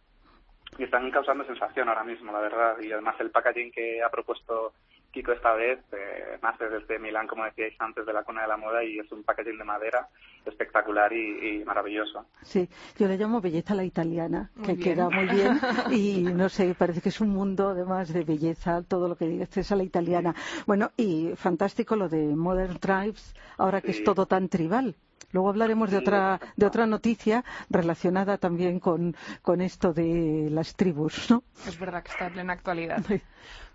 Y 0.76 0.84
están 0.84 1.10
causando 1.10 1.44
sensación 1.44 1.88
ahora 1.88 2.04
mismo, 2.04 2.32
la 2.32 2.40
verdad. 2.40 2.78
Y 2.80 2.92
además 2.92 3.14
el 3.20 3.30
packaging 3.30 3.70
que 3.72 4.02
ha 4.02 4.10
propuesto 4.10 4.72
Kiko 5.12 5.32
esta 5.32 5.54
vez 5.54 5.78
eh, 5.92 6.38
nace 6.42 6.68
desde 6.68 6.98
Milán, 6.98 7.26
como 7.26 7.44
decíais 7.44 7.74
antes, 7.78 8.04
de 8.04 8.12
la 8.12 8.24
cuna 8.24 8.42
de 8.42 8.48
la 8.48 8.56
moda 8.56 8.84
y 8.84 8.98
es 8.98 9.10
un 9.10 9.24
packaging 9.24 9.56
de 9.58 9.64
madera 9.64 10.08
espectacular 10.44 11.12
y, 11.12 11.60
y 11.60 11.64
maravilloso. 11.64 12.26
Sí, 12.42 12.68
yo 12.98 13.08
le 13.08 13.16
llamo 13.16 13.40
belleza 13.40 13.72
a 13.72 13.76
la 13.76 13.84
italiana, 13.84 14.50
Muy 14.54 14.66
que 14.66 14.72
bien. 14.74 14.94
queda 14.94 15.10
muy 15.10 15.26
bien 15.26 15.60
y 15.90 16.22
no 16.24 16.48
sé, 16.48 16.74
parece 16.74 17.00
que 17.00 17.08
es 17.08 17.20
un 17.20 17.30
mundo 17.30 17.68
además 17.70 18.12
de 18.12 18.22
belleza, 18.24 18.82
todo 18.82 19.08
lo 19.08 19.16
que 19.16 19.26
dices 19.26 19.72
a 19.72 19.76
la 19.76 19.82
italiana. 19.82 20.34
Bueno, 20.66 20.90
y 20.96 21.32
fantástico 21.36 21.96
lo 21.96 22.08
de 22.08 22.18
Modern 22.36 22.78
Tribes, 22.78 23.34
ahora 23.56 23.80
que 23.80 23.92
es 23.92 24.04
todo 24.04 24.26
tan 24.26 24.48
tribal. 24.48 24.94
Luego 25.32 25.50
hablaremos 25.50 25.90
de 25.90 25.98
otra 25.98 26.40
de 26.56 26.64
otra 26.64 26.86
noticia 26.86 27.44
relacionada 27.68 28.38
también 28.38 28.80
con, 28.80 29.14
con 29.42 29.60
esto 29.60 29.92
de 29.92 30.48
las 30.50 30.74
tribus, 30.74 31.30
¿no? 31.30 31.42
Es 31.66 31.78
verdad 31.78 32.02
que 32.02 32.10
está 32.10 32.28
en 32.28 32.32
plena 32.32 32.52
actualidad. 32.54 33.04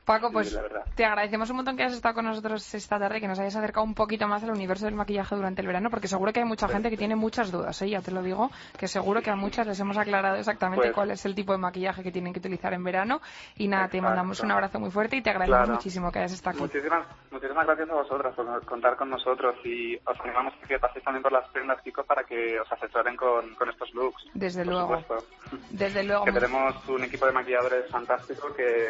Paco, 0.06 0.32
pues 0.32 0.58
te 0.96 1.06
agradecemos 1.06 1.50
un 1.50 1.56
montón 1.58 1.78
que 1.78 1.84
hayas 1.84 1.96
estado 1.96 2.16
con 2.16 2.26
nosotros 2.26 2.74
esta 2.74 3.00
tarde, 3.00 3.22
que 3.22 3.28
nos 3.28 3.40
hayas 3.40 3.56
acercado 3.56 3.86
un 3.86 3.94
poquito 3.96 4.28
más 4.28 4.44
al 4.44 4.52
universo 4.52 4.84
del 4.86 4.96
maquillaje 4.96 5.34
durante 5.36 5.62
el 5.62 5.68
verano, 5.68 5.90
porque 5.90 6.10
seguro 6.10 6.34
que 6.34 6.40
hay 6.42 6.46
mucha 6.46 6.68
gente 6.68 6.90
que 6.90 6.98
tiene 6.98 7.16
muchas 7.16 7.52
dudas, 7.52 7.82
¿eh? 7.82 7.90
ya 7.90 8.02
te 8.02 8.12
lo 8.12 8.22
digo, 8.22 8.52
que 8.78 8.88
seguro 8.90 9.22
que 9.22 9.30
a 9.32 9.36
muchas 9.38 9.66
les 9.66 9.80
hemos 9.80 9.98
aclarado 9.98 10.36
exactamente 10.36 10.88
Pues- 10.88 10.94
cuál 10.94 11.12
es 11.12 11.26
el 11.26 11.36
tipo 11.36 11.54
de 11.54 11.60
maquillaje 11.60 12.04
que 12.04 12.12
tienen 12.12 12.34
que 12.34 12.40
utilizar 12.40 12.74
en 12.74 12.84
verano. 12.84 13.22
Y 13.56 13.68
nada, 13.70 13.88
te 13.88 14.02
mandamos 14.02 14.42
un 14.42 14.52
abrazo 14.52 14.80
muy 14.80 14.92
fuerte 14.92 15.16
y 15.16 15.22
te 15.22 15.30
agradecemos 15.30 15.60
Claro. 15.66 15.74
muchísimo 15.76 16.12
que 16.12 16.20
hayas 16.20 16.34
estado 16.34 16.56
aquí. 16.58 16.64
Muchísimas, 16.64 17.08
muchísimas 17.32 17.66
gracias 17.66 17.90
a 17.90 17.94
vosotros 17.94 18.36
por 18.36 18.66
contar 18.66 18.98
con 18.98 19.10
nosotros 19.10 19.56
y 19.64 19.96
os 19.96 20.20
animamos 20.20 20.54
a 20.62 20.68
que 20.68 20.80
paséis 20.80 21.04
también 21.06 21.24
por 21.24 21.32
las 21.32 21.50
tiendas 21.54 21.82
Kiko 21.82 22.04
para 22.04 22.24
que 22.26 22.60
os 22.60 22.70
asesoren 22.72 23.16
con, 23.16 23.56
con 23.56 23.70
estos 23.70 23.94
looks. 23.94 24.26
Desde 24.34 24.66
luego. 24.66 25.00
supuesto. 25.00 25.26
Desde 25.70 26.04
luego. 26.04 26.26
Que 26.26 26.32
tenemos 26.34 26.76
un 26.90 27.04
equipo 27.06 27.26
de 27.26 27.32
maquilladores 27.32 27.90
fantástico 27.90 28.54
que, 28.54 28.90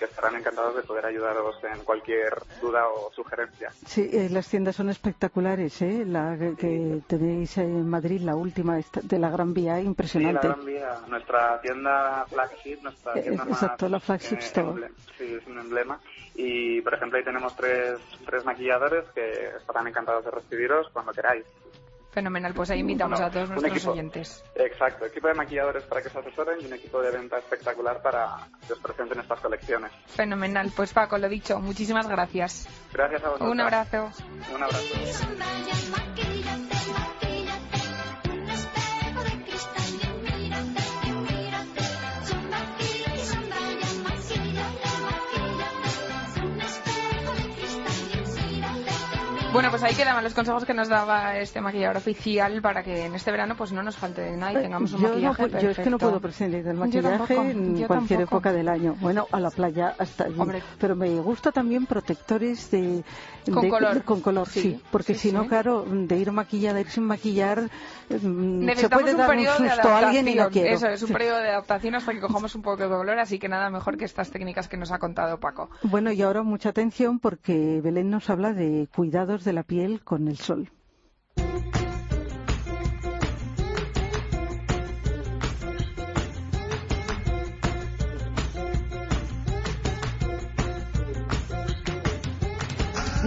que 0.00 0.06
estarán 0.06 0.34
encantados 0.34 0.74
de 0.74 0.82
poder 0.82 1.06
ayudaros 1.06 1.54
en 1.62 1.84
cualquier 1.84 2.32
duda 2.60 2.88
o 2.88 3.12
sugerencia. 3.12 3.70
Sí, 3.86 4.10
eh, 4.12 4.28
las 4.30 4.48
tiendas 4.48 4.74
son 4.74 4.88
espectaculares, 4.90 5.80
¿eh? 5.82 6.04
La 6.06 6.36
que, 6.36 6.56
que 6.56 7.02
tenéis 7.06 7.56
en 7.58 7.88
Madrid, 7.88 8.20
la 8.22 8.34
última 8.34 8.76
de 9.02 9.18
la 9.18 9.30
Gran 9.30 9.54
Vía, 9.54 9.76
Sí, 9.76 9.82
la 9.84 9.88
impresionante. 9.88 10.48
Gran 10.48 10.64
Vía, 10.64 10.98
nuestra 11.06 11.60
tienda 11.60 12.26
flagship, 12.28 12.78
nuestra 12.82 13.16
Eh, 13.18 13.22
tienda 13.22 13.44
más, 13.44 13.62
exacto, 13.62 13.88
la 13.88 14.00
flagship 14.00 14.38
store. 14.38 14.68
emble- 14.86 14.90
sí, 15.18 15.34
es 15.40 15.46
un 15.46 15.58
emblema. 15.58 16.00
Y, 16.34 16.80
por 16.80 16.94
ejemplo, 16.94 17.18
ahí 17.18 17.24
tenemos 17.24 17.54
tres, 17.56 17.98
tres 18.24 18.44
maquilladores 18.44 19.04
que 19.14 19.48
estarán 19.56 19.86
encantados 19.86 20.24
de 20.24 20.30
recibiros 20.30 20.88
cuando 20.92 21.12
queráis. 21.12 21.44
Fenomenal, 22.12 22.52
pues 22.54 22.70
ahí 22.70 22.80
invitamos 22.80 23.18
Bueno, 23.20 23.26
a 23.26 23.30
todos 23.30 23.48
nuestros 23.50 23.72
equipo. 23.76 23.92
oyentes. 23.92 24.42
Exacto, 24.56 25.06
equipo 25.06 25.28
de 25.28 25.34
maquilladores 25.34 25.84
para 25.84 26.02
que 26.02 26.08
os 26.08 26.16
asesoren 26.16 26.60
y 26.60 26.66
un 26.66 26.72
equipo 26.72 27.00
de 27.00 27.10
venta 27.12 27.38
espectacular 27.38 28.02
para 28.02 28.48
que 28.66 28.72
os 28.72 28.78
presenten 28.80 29.20
estas 29.20 29.38
colecciones. 29.40 29.92
Fenomenal, 30.06 30.72
pues 30.74 30.92
Paco, 30.92 31.18
lo 31.18 31.28
dicho, 31.28 31.60
muchísimas 31.60 32.08
gracias. 32.08 32.66
Gracias 32.92 33.22
a 33.22 33.28
vosotros. 33.28 33.50
Un 33.52 33.60
abrazo. 33.60 34.10
Un 34.54 34.62
abrazo. 34.62 34.84
Bueno, 49.52 49.70
pues 49.70 49.82
ahí 49.82 49.94
quedaban 49.94 50.22
los 50.22 50.32
consejos 50.34 50.64
que 50.64 50.74
nos 50.74 50.88
daba 50.88 51.36
este 51.38 51.60
maquillador 51.60 51.96
oficial 51.96 52.62
para 52.62 52.82
que 52.82 53.06
en 53.06 53.14
este 53.14 53.30
verano 53.30 53.56
pues 53.56 53.72
no 53.72 53.82
nos 53.82 53.96
falte 53.96 54.20
de 54.22 54.36
nada 54.36 54.52
y 54.52 54.62
tengamos 54.62 54.92
un 54.92 55.00
yo, 55.00 55.08
no 55.08 55.14
maquillaje 55.14 55.42
pu- 55.44 55.48
yo 55.62 55.70
es 55.70 55.76
que 55.76 55.90
no 55.90 55.98
perfecto. 55.98 55.98
puedo 55.98 56.20
prescindir 56.20 56.64
del 56.64 56.76
maquillaje 56.76 57.16
tampoco, 57.18 57.42
en 57.42 57.74
cualquier 57.86 57.88
tampoco. 58.20 58.36
época 58.36 58.52
del 58.52 58.68
año. 58.68 58.96
Bueno, 59.00 59.26
a 59.32 59.40
la 59.40 59.50
playa 59.50 59.94
hasta 59.98 60.24
allí. 60.24 60.38
Hombre. 60.38 60.62
Pero 60.78 60.94
me 60.94 61.08
gusta 61.20 61.50
también 61.52 61.86
protectores 61.86 62.70
de, 62.70 63.02
Con 63.52 63.62
de- 63.62 63.68
color. 63.70 63.94
de- 63.94 64.00
con 64.02 64.20
color, 64.20 64.48
sí. 64.48 64.60
Sí, 64.60 64.80
porque 64.90 65.14
sí, 65.14 65.30
si 65.30 65.32
no, 65.32 65.42
sí. 65.42 65.48
claro, 65.48 65.84
de 65.88 66.16
ir 66.16 66.30
maquillada, 66.32 66.80
ir 66.80 66.88
sin 66.90 67.04
maquillar, 67.04 67.68
se 68.18 68.28
Necesitamos 68.28 69.02
puede 69.02 69.14
un 69.14 69.18
dar 69.18 69.30
un 69.30 69.36
periodo 69.36 69.58
de 69.58 69.70
susto 69.70 69.88
a 69.88 69.98
alguien 69.98 70.28
y 70.28 70.34
no 70.34 70.42
adaptación. 70.42 70.64
quiero. 70.64 70.76
Eso 70.76 70.88
es, 70.88 71.02
un 71.02 71.10
periodo 71.12 71.38
de 71.38 71.48
adaptación 71.50 71.94
hasta 71.94 72.12
que 72.12 72.20
cojamos 72.20 72.54
un 72.54 72.62
poco 72.62 72.76
de 72.78 72.88
dolor, 72.88 73.18
así 73.18 73.38
que 73.38 73.48
nada 73.48 73.70
mejor 73.70 73.96
que 73.96 74.04
estas 74.04 74.30
técnicas 74.30 74.68
que 74.68 74.76
nos 74.76 74.90
ha 74.92 74.98
contado 74.98 75.38
Paco. 75.38 75.70
Bueno, 75.82 76.10
y 76.12 76.22
ahora 76.22 76.42
mucha 76.42 76.70
atención 76.70 77.18
porque 77.18 77.80
Belén 77.82 78.10
nos 78.10 78.30
habla 78.30 78.52
de 78.52 78.88
cuidados 78.94 79.44
de 79.44 79.52
la 79.52 79.62
piel 79.62 80.02
con 80.02 80.28
el 80.28 80.38
sol. 80.38 80.70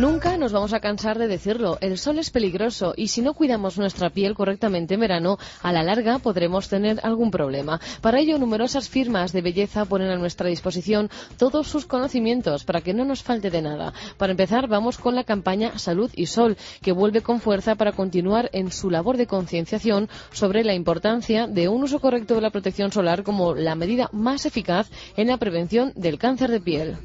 Nunca 0.03 0.35
nos 0.35 0.51
vamos 0.51 0.73
a 0.73 0.81
cansar 0.81 1.17
de 1.17 1.29
decirlo, 1.29 1.77
el 1.79 1.97
sol 1.97 2.19
es 2.19 2.29
peligroso 2.29 2.93
y 2.97 3.07
si 3.07 3.21
no 3.21 3.33
cuidamos 3.33 3.77
nuestra 3.77 4.09
piel 4.09 4.35
correctamente 4.35 4.95
en 4.95 4.99
verano, 4.99 5.37
a 5.61 5.71
la 5.71 5.81
larga 5.81 6.19
podremos 6.19 6.67
tener 6.67 6.99
algún 7.03 7.31
problema. 7.31 7.79
Para 8.01 8.19
ello, 8.19 8.37
numerosas 8.37 8.89
firmas 8.89 9.31
de 9.31 9.41
belleza 9.41 9.85
ponen 9.85 10.09
a 10.09 10.17
nuestra 10.17 10.49
disposición 10.49 11.09
todos 11.37 11.69
sus 11.69 11.85
conocimientos 11.85 12.65
para 12.65 12.81
que 12.81 12.93
no 12.93 13.05
nos 13.05 13.23
falte 13.23 13.49
de 13.49 13.61
nada. 13.61 13.93
Para 14.17 14.31
empezar, 14.31 14.67
vamos 14.67 14.97
con 14.97 15.15
la 15.15 15.23
campaña 15.23 15.79
Salud 15.79 16.11
y 16.13 16.25
Sol, 16.25 16.57
que 16.81 16.91
vuelve 16.91 17.21
con 17.21 17.39
fuerza 17.39 17.75
para 17.75 17.93
continuar 17.93 18.49
en 18.51 18.73
su 18.73 18.89
labor 18.89 19.15
de 19.15 19.27
concienciación 19.27 20.09
sobre 20.33 20.65
la 20.65 20.73
importancia 20.73 21.47
de 21.47 21.69
un 21.69 21.81
uso 21.81 22.01
correcto 22.01 22.35
de 22.35 22.41
la 22.41 22.49
protección 22.49 22.91
solar 22.91 23.23
como 23.23 23.55
la 23.55 23.75
medida 23.75 24.09
más 24.11 24.45
eficaz 24.45 24.89
en 25.15 25.27
la 25.27 25.37
prevención 25.37 25.93
del 25.95 26.17
cáncer 26.17 26.51
de 26.51 26.59
piel. 26.59 26.97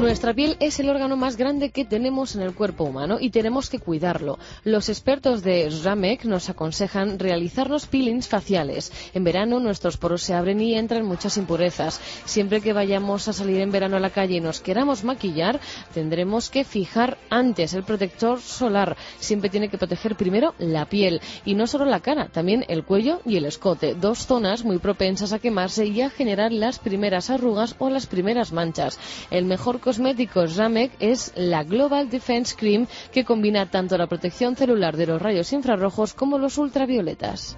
Nuestra 0.00 0.32
piel 0.32 0.56
es 0.60 0.80
el 0.80 0.88
órgano 0.88 1.14
más 1.18 1.36
grande 1.36 1.72
que 1.72 1.84
tenemos 1.84 2.34
en 2.34 2.40
el 2.40 2.54
cuerpo 2.54 2.84
humano 2.84 3.18
y 3.20 3.28
tenemos 3.28 3.68
que 3.68 3.78
cuidarlo. 3.78 4.38
Los 4.64 4.88
expertos 4.88 5.42
de 5.42 5.68
Ramek 5.84 6.24
nos 6.24 6.48
aconsejan 6.48 7.18
realizarnos 7.18 7.86
peelings 7.86 8.26
faciales. 8.26 8.90
En 9.12 9.24
verano 9.24 9.60
nuestros 9.60 9.98
poros 9.98 10.22
se 10.22 10.32
abren 10.32 10.58
y 10.62 10.74
entran 10.74 11.04
muchas 11.04 11.36
impurezas. 11.36 12.00
Siempre 12.24 12.62
que 12.62 12.72
vayamos 12.72 13.28
a 13.28 13.34
salir 13.34 13.60
en 13.60 13.72
verano 13.72 13.98
a 13.98 14.00
la 14.00 14.08
calle 14.08 14.36
y 14.36 14.40
nos 14.40 14.60
queramos 14.60 15.04
maquillar, 15.04 15.60
tendremos 15.92 16.48
que 16.48 16.64
fijar 16.64 17.18
antes 17.28 17.74
el 17.74 17.84
protector 17.84 18.40
solar. 18.40 18.96
Siempre 19.18 19.50
tiene 19.50 19.68
que 19.68 19.76
proteger 19.76 20.16
primero 20.16 20.54
la 20.58 20.86
piel 20.86 21.20
y 21.44 21.54
no 21.54 21.66
solo 21.66 21.84
la 21.84 22.00
cara, 22.00 22.28
también 22.28 22.64
el 22.68 22.84
cuello 22.84 23.20
y 23.26 23.36
el 23.36 23.44
escote, 23.44 23.94
dos 23.94 24.26
zonas 24.26 24.64
muy 24.64 24.78
propensas 24.78 25.34
a 25.34 25.40
quemarse 25.40 25.84
y 25.84 26.00
a 26.00 26.08
generar 26.08 26.52
las 26.52 26.78
primeras 26.78 27.28
arrugas 27.28 27.76
o 27.78 27.90
las 27.90 28.06
primeras 28.06 28.50
manchas. 28.54 28.98
El 29.30 29.44
mejor 29.44 29.78
cosmético 29.90 30.46
Ramek 30.46 30.92
es 31.00 31.32
la 31.34 31.64
Global 31.64 32.08
Defense 32.08 32.54
Cream 32.56 32.86
que 33.10 33.24
combina 33.24 33.66
tanto 33.66 33.98
la 33.98 34.06
protección 34.06 34.54
celular 34.54 34.96
de 34.96 35.06
los 35.06 35.20
rayos 35.20 35.52
infrarrojos 35.52 36.14
como 36.14 36.38
los 36.38 36.58
ultravioletas. 36.58 37.56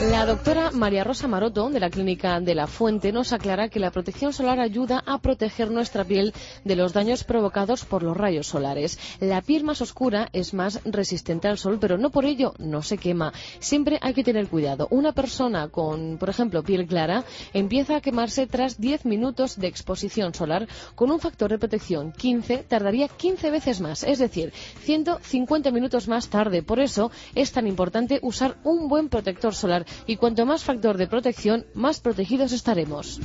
La 0.00 0.24
doctora 0.26 0.70
María 0.70 1.02
Rosa 1.02 1.26
Maroto, 1.26 1.70
de 1.70 1.80
la 1.80 1.90
Clínica 1.90 2.38
de 2.38 2.54
la 2.54 2.68
Fuente, 2.68 3.10
nos 3.10 3.32
aclara 3.32 3.68
que 3.68 3.80
la 3.80 3.90
protección 3.90 4.32
solar 4.32 4.60
ayuda 4.60 5.02
a 5.04 5.18
proteger 5.18 5.72
nuestra 5.72 6.04
piel 6.04 6.32
de 6.64 6.76
los 6.76 6.92
daños 6.92 7.24
provocados 7.24 7.84
por 7.84 8.04
los 8.04 8.16
rayos 8.16 8.46
solares. 8.46 8.96
La 9.18 9.42
piel 9.42 9.64
más 9.64 9.82
oscura 9.82 10.28
es 10.32 10.54
más 10.54 10.80
resistente 10.84 11.48
al 11.48 11.58
sol, 11.58 11.78
pero 11.80 11.98
no 11.98 12.10
por 12.10 12.26
ello 12.26 12.54
no 12.58 12.82
se 12.82 12.96
quema. 12.96 13.32
Siempre 13.58 13.98
hay 14.00 14.14
que 14.14 14.22
tener 14.22 14.46
cuidado. 14.46 14.86
Una 14.92 15.12
persona 15.12 15.66
con, 15.66 16.16
por 16.18 16.30
ejemplo, 16.30 16.62
piel 16.62 16.86
clara 16.86 17.24
empieza 17.52 17.96
a 17.96 18.00
quemarse 18.00 18.46
tras 18.46 18.80
10 18.80 19.04
minutos 19.04 19.58
de 19.58 19.66
exposición 19.66 20.32
solar 20.32 20.68
con 20.94 21.10
un 21.10 21.18
factor 21.18 21.50
de 21.50 21.58
protección 21.58 22.12
15, 22.12 22.58
tardaría 22.68 23.08
15 23.08 23.50
veces 23.50 23.80
más, 23.80 24.04
es 24.04 24.20
decir, 24.20 24.52
150 24.82 25.72
minutos 25.72 26.06
más 26.06 26.28
tarde. 26.28 26.62
Por 26.62 26.78
eso 26.78 27.10
es 27.34 27.50
tan 27.50 27.66
importante 27.66 28.20
usar 28.22 28.58
un 28.62 28.88
buen 28.88 29.08
protector 29.08 29.56
solar 29.56 29.86
y 30.06 30.16
cuanto 30.16 30.46
más 30.46 30.64
factor 30.64 30.96
de 30.96 31.06
protección, 31.06 31.66
más 31.74 32.00
protegidos 32.00 32.52
estaremos. 32.52 33.20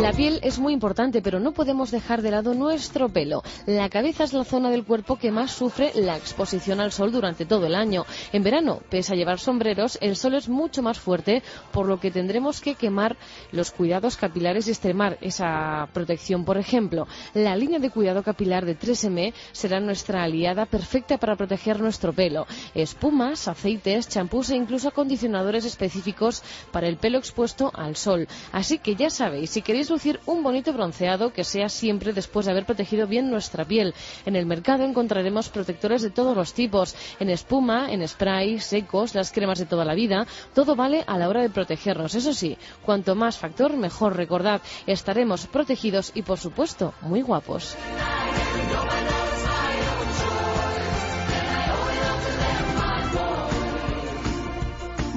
La 0.00 0.14
piel 0.14 0.40
es 0.42 0.58
muy 0.58 0.72
importante, 0.72 1.20
pero 1.20 1.40
no 1.40 1.52
podemos 1.52 1.90
dejar 1.90 2.22
de 2.22 2.30
lado 2.30 2.54
nuestro 2.54 3.10
pelo. 3.10 3.42
La 3.66 3.90
cabeza 3.90 4.24
es 4.24 4.32
la 4.32 4.44
zona 4.44 4.70
del 4.70 4.84
cuerpo 4.84 5.16
que 5.16 5.30
más 5.30 5.50
sufre 5.50 5.92
la 5.94 6.16
exposición 6.16 6.80
al 6.80 6.90
sol 6.90 7.12
durante 7.12 7.44
todo 7.44 7.66
el 7.66 7.74
año. 7.74 8.06
En 8.32 8.42
verano, 8.42 8.80
pese 8.88 9.12
a 9.12 9.16
llevar 9.16 9.38
sombreros, 9.38 9.98
el 10.00 10.16
sol 10.16 10.36
es 10.36 10.48
mucho 10.48 10.80
más 10.80 10.98
fuerte, 10.98 11.42
por 11.70 11.84
lo 11.84 12.00
que 12.00 12.10
tendremos 12.10 12.62
que 12.62 12.76
quemar 12.76 13.18
los 13.52 13.72
cuidados 13.72 14.16
capilares 14.16 14.66
y 14.66 14.70
extremar 14.70 15.18
esa 15.20 15.86
protección. 15.92 16.46
Por 16.46 16.56
ejemplo, 16.56 17.06
la 17.34 17.54
línea 17.54 17.78
de 17.78 17.90
cuidado 17.90 18.22
capilar 18.22 18.64
de 18.64 18.78
3M 18.78 19.34
será 19.52 19.80
nuestra 19.80 20.22
aliada 20.22 20.64
perfecta 20.64 21.18
para 21.18 21.36
proteger 21.36 21.78
nuestro 21.78 22.14
pelo. 22.14 22.46
Espumas, 22.74 23.48
aceites, 23.48 24.08
champús 24.08 24.48
e 24.48 24.56
incluso 24.56 24.88
acondicionadores 24.88 25.66
específicos 25.66 26.42
para 26.72 26.88
el 26.88 26.96
pelo 26.96 27.18
expuesto 27.18 27.70
al 27.74 27.96
sol. 27.96 28.26
Así 28.50 28.78
que 28.78 28.96
ya 28.96 29.10
sabéis, 29.10 29.50
si 29.50 29.60
queréis 29.60 29.89
un 30.26 30.42
bonito 30.42 30.72
bronceado, 30.72 31.32
que 31.32 31.42
sea 31.42 31.68
siempre 31.68 32.12
después 32.12 32.46
de 32.46 32.52
haber 32.52 32.64
protegido 32.64 33.08
bien 33.08 33.28
nuestra 33.28 33.64
piel. 33.64 33.92
En 34.24 34.36
el 34.36 34.46
mercado 34.46 34.84
encontraremos 34.84 35.48
protectores 35.48 36.02
de 36.02 36.10
todos 36.10 36.36
los 36.36 36.54
tipos, 36.54 36.94
en 37.18 37.28
espuma, 37.28 37.90
en 37.90 38.06
spray, 38.06 38.60
secos, 38.60 39.14
las 39.14 39.32
cremas 39.32 39.58
de 39.58 39.66
toda 39.66 39.84
la 39.84 39.94
vida. 39.94 40.26
Todo 40.54 40.76
vale 40.76 41.02
a 41.06 41.18
la 41.18 41.28
hora 41.28 41.42
de 41.42 41.50
protegernos. 41.50 42.14
Eso 42.14 42.32
sí, 42.32 42.56
cuanto 42.84 43.16
más 43.16 43.36
factor, 43.36 43.76
mejor. 43.76 44.16
Recordad, 44.16 44.60
estaremos 44.86 45.46
protegidos 45.46 46.12
y, 46.14 46.22
por 46.22 46.38
supuesto, 46.38 46.94
muy 47.02 47.22
guapos. 47.22 47.76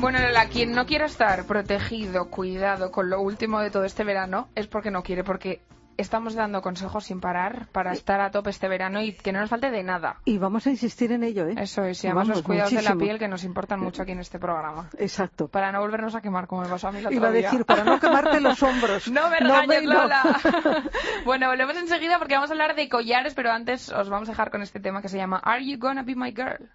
Bueno, 0.03 0.19
Lola, 0.19 0.49
quien 0.49 0.73
no 0.73 0.85
quiera 0.85 1.05
estar 1.05 1.45
protegido, 1.45 2.29
cuidado 2.29 2.91
con 2.91 3.09
lo 3.09 3.21
último 3.21 3.61
de 3.61 3.71
todo 3.71 3.85
este 3.85 4.03
verano, 4.03 4.49
es 4.53 4.67
porque 4.67 4.91
no 4.91 5.01
quiere, 5.01 5.23
porque 5.23 5.61
estamos 5.95 6.35
dando 6.35 6.61
consejos 6.61 7.05
sin 7.05 7.21
parar 7.21 7.67
para 7.71 7.93
estar 7.93 8.19
a 8.19 8.29
tope 8.29 8.49
este 8.49 8.67
verano 8.67 9.01
y 9.01 9.13
que 9.13 9.31
no 9.31 9.39
nos 9.39 9.49
falte 9.49 9.71
de 9.71 9.81
nada. 9.81 10.17
Y 10.25 10.39
vamos 10.39 10.67
a 10.67 10.71
insistir 10.71 11.13
en 11.13 11.23
ello, 11.23 11.47
¿eh? 11.47 11.55
Eso 11.57 11.85
es, 11.85 12.03
y 12.03 12.07
además 12.07 12.27
Vamos, 12.27 12.37
los 12.39 12.45
cuidados 12.45 12.73
de 12.73 12.81
la 12.81 12.95
piel 12.95 13.17
que 13.17 13.29
nos 13.29 13.45
importan 13.45 13.79
mucho 13.79 14.01
aquí 14.01 14.11
en 14.11 14.19
este 14.19 14.39
programa. 14.39 14.89
Exacto. 14.97 15.47
Para 15.47 15.71
no 15.71 15.79
volvernos 15.79 16.13
a 16.15 16.19
quemar, 16.19 16.47
como 16.47 16.63
me 16.63 16.67
pasó 16.67 16.89
a 16.89 16.91
mí 16.91 16.99
otro 16.99 17.13
Iba 17.13 17.29
a 17.29 17.31
decir, 17.31 17.63
para 17.63 17.85
no 17.85 17.97
quemarte 17.97 18.41
los 18.41 18.61
hombros. 18.61 19.07
No 19.13 19.29
me 19.29 19.39
No 19.39 19.61
regañes, 19.61 19.83
no. 19.85 19.93
Lola. 19.93 20.21
bueno, 21.23 21.47
volvemos 21.47 21.77
enseguida 21.77 22.19
porque 22.19 22.33
vamos 22.33 22.49
a 22.49 22.53
hablar 22.53 22.75
de 22.75 22.89
collares, 22.89 23.35
pero 23.35 23.53
antes 23.53 23.89
os 23.89 24.09
vamos 24.09 24.27
a 24.27 24.33
dejar 24.33 24.51
con 24.51 24.61
este 24.63 24.81
tema 24.81 25.01
que 25.01 25.07
se 25.07 25.15
llama 25.15 25.37
Are 25.37 25.65
You 25.65 25.79
Gonna 25.79 26.03
Be 26.03 26.13
My 26.13 26.33
Girl? 26.33 26.69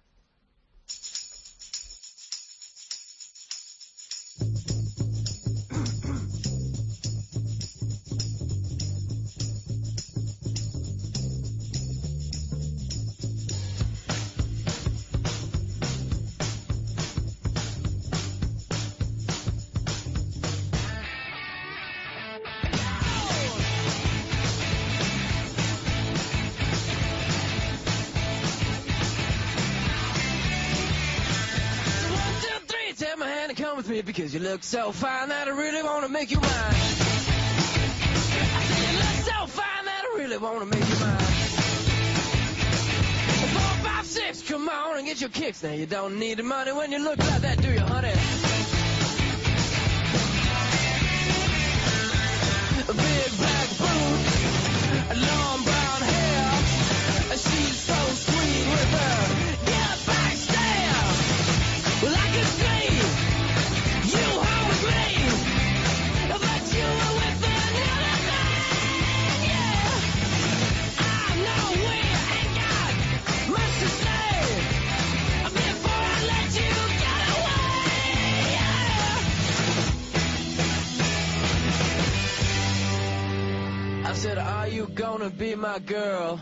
because 34.05 34.33
you 34.33 34.39
look 34.39 34.63
so 34.63 34.91
fine 34.91 35.29
that 35.29 35.47
I 35.47 35.51
really 35.51 35.83
want 35.83 36.03
to 36.05 36.09
make 36.09 36.31
you 36.31 36.39
mine. 36.39 36.49
I 36.51 36.73
said 38.67 38.91
you 38.91 38.97
look 38.97 39.25
so 39.25 39.47
fine 39.47 39.85
that 39.85 40.03
I 40.05 40.17
really 40.17 40.37
want 40.37 40.59
to 40.59 40.65
make 40.65 40.87
you 40.87 40.99
mine. 40.99 41.17
Four, 43.53 43.83
five, 43.89 44.05
six, 44.05 44.41
come 44.41 44.69
on 44.69 44.97
and 44.97 45.05
get 45.07 45.21
your 45.21 45.29
kicks. 45.29 45.63
Now 45.63 45.71
you 45.71 45.85
don't 45.85 46.19
need 46.19 46.37
the 46.37 46.43
money 46.43 46.71
when 46.71 46.91
you 46.91 46.99
look 47.03 47.17
like 47.19 47.41
that, 47.41 47.61
do 47.61 47.71
you, 47.71 47.79
honey? 47.79 48.13
Big 52.87 53.39
bang. 53.39 53.58
Be 85.37 85.55
my 85.55 85.79
girl? 85.79 86.39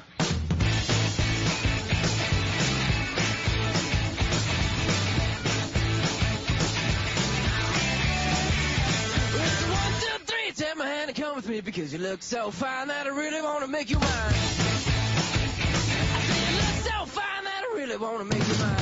Take 10.56 10.76
my 10.76 10.88
hand 10.88 11.10
and 11.10 11.16
come 11.16 11.36
with 11.36 11.48
me 11.48 11.62
because 11.62 11.94
you 11.94 12.00
look 12.00 12.24
so 12.24 12.50
fine 12.50 12.88
that 12.88 13.06
I 13.06 13.10
really 13.10 13.44
want 13.44 13.62
to 13.62 13.68
make 13.68 13.92
you 13.92 14.00
mine. 14.00 14.10
I 14.10 14.34
say 16.24 16.50
you 16.50 16.56
look 16.58 16.66
so 16.84 17.06
fine 17.06 17.44
that 17.44 17.64
I 17.64 17.76
really 17.76 17.98
want 17.98 18.18
to 18.18 18.26
make 18.26 18.48
you 18.48 18.56
mine. 18.56 18.76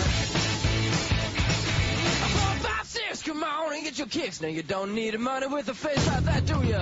Four, 2.31 2.69
five, 2.69 2.85
six, 2.87 3.23
come 3.23 3.43
on 3.43 3.73
and 3.73 3.83
get 3.83 3.97
your 3.97 4.07
kicks. 4.07 4.39
Now 4.39 4.47
you 4.47 4.63
don't 4.63 4.95
need 4.95 5.15
a 5.15 5.17
money 5.17 5.47
with 5.47 5.67
a 5.67 5.73
face 5.73 6.07
like 6.07 6.23
that, 6.23 6.45
do 6.45 6.63
ya? 6.63 6.81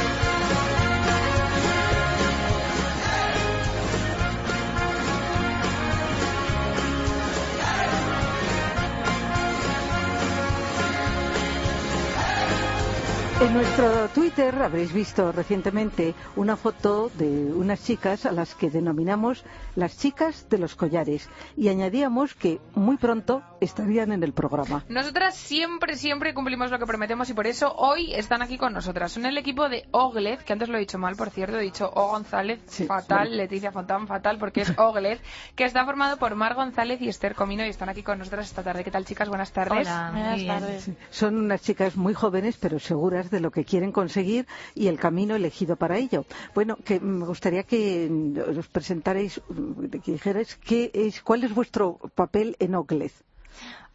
En 13.41 13.55
nuestro 13.55 14.07
Twitter 14.09 14.53
habréis 14.61 14.93
visto 14.93 15.31
recientemente 15.31 16.13
una 16.35 16.55
foto 16.55 17.09
de 17.15 17.51
unas 17.51 17.83
chicas 17.83 18.27
a 18.27 18.31
las 18.31 18.53
que 18.53 18.69
denominamos 18.69 19.43
las 19.75 19.97
chicas 19.97 20.47
de 20.47 20.59
los 20.59 20.75
collares 20.75 21.27
y 21.57 21.69
añadíamos 21.69 22.35
que 22.35 22.61
muy 22.75 22.97
pronto 22.97 23.41
estarían 23.59 24.11
en 24.11 24.21
el 24.21 24.33
programa. 24.33 24.85
Nosotras 24.89 25.35
siempre, 25.35 25.95
siempre 25.95 26.35
cumplimos 26.35 26.69
lo 26.69 26.77
que 26.77 26.85
prometemos 26.85 27.31
y 27.31 27.33
por 27.33 27.47
eso 27.47 27.73
hoy 27.75 28.13
están 28.13 28.43
aquí 28.43 28.59
con 28.59 28.73
nosotras. 28.73 29.11
Son 29.11 29.25
el 29.25 29.35
equipo 29.39 29.69
de 29.69 29.87
Oglez, 29.89 30.43
que 30.43 30.53
antes 30.53 30.69
lo 30.69 30.77
he 30.77 30.81
dicho 30.81 30.99
mal, 30.99 31.15
por 31.15 31.31
cierto, 31.31 31.57
he 31.57 31.63
dicho 31.63 31.89
O 31.95 32.09
González, 32.09 32.59
Sí, 32.67 32.85
fatal, 32.85 33.29
bueno. 33.29 33.37
Leticia 33.37 33.71
Fontán, 33.71 34.05
fatal, 34.05 34.37
porque 34.37 34.61
es 34.61 34.73
Oglez, 34.77 35.19
que 35.55 35.63
está 35.63 35.83
formado 35.83 36.17
por 36.17 36.35
Mar 36.35 36.53
González 36.53 37.01
y 37.01 37.09
Esther 37.09 37.33
Comino 37.33 37.65
y 37.65 37.69
están 37.69 37.89
aquí 37.89 38.03
con 38.03 38.19
nosotras 38.19 38.45
esta 38.45 38.61
tarde. 38.61 38.83
¿Qué 38.83 38.91
tal, 38.91 39.03
chicas? 39.03 39.29
Buenas 39.29 39.51
tardes. 39.51 39.87
Buenas 39.87 40.45
tardes. 40.45 40.91
Son 41.09 41.39
unas 41.39 41.61
chicas 41.63 41.95
muy 41.95 42.13
jóvenes 42.13 42.57
pero 42.61 42.77
seguras 42.77 43.30
de 43.31 43.39
lo 43.39 43.51
que 43.51 43.65
quieren 43.65 43.91
conseguir 43.91 44.47
y 44.75 44.87
el 44.87 44.99
camino 44.99 45.35
elegido 45.35 45.75
para 45.75 45.97
ello. 45.97 46.25
Bueno, 46.53 46.75
que 46.75 46.99
me 46.99 47.25
gustaría 47.25 47.63
que 47.63 48.07
mm, 48.09 48.59
os 48.59 48.67
presentarais, 48.67 49.41
mm, 49.49 49.85
que 50.03 50.11
dijerais 50.11 50.55
qué 50.57 50.91
es, 50.93 51.21
cuál 51.21 51.43
es 51.43 51.53
vuestro 51.53 51.97
papel 52.15 52.55
en 52.59 52.75
Oglez. 52.75 53.23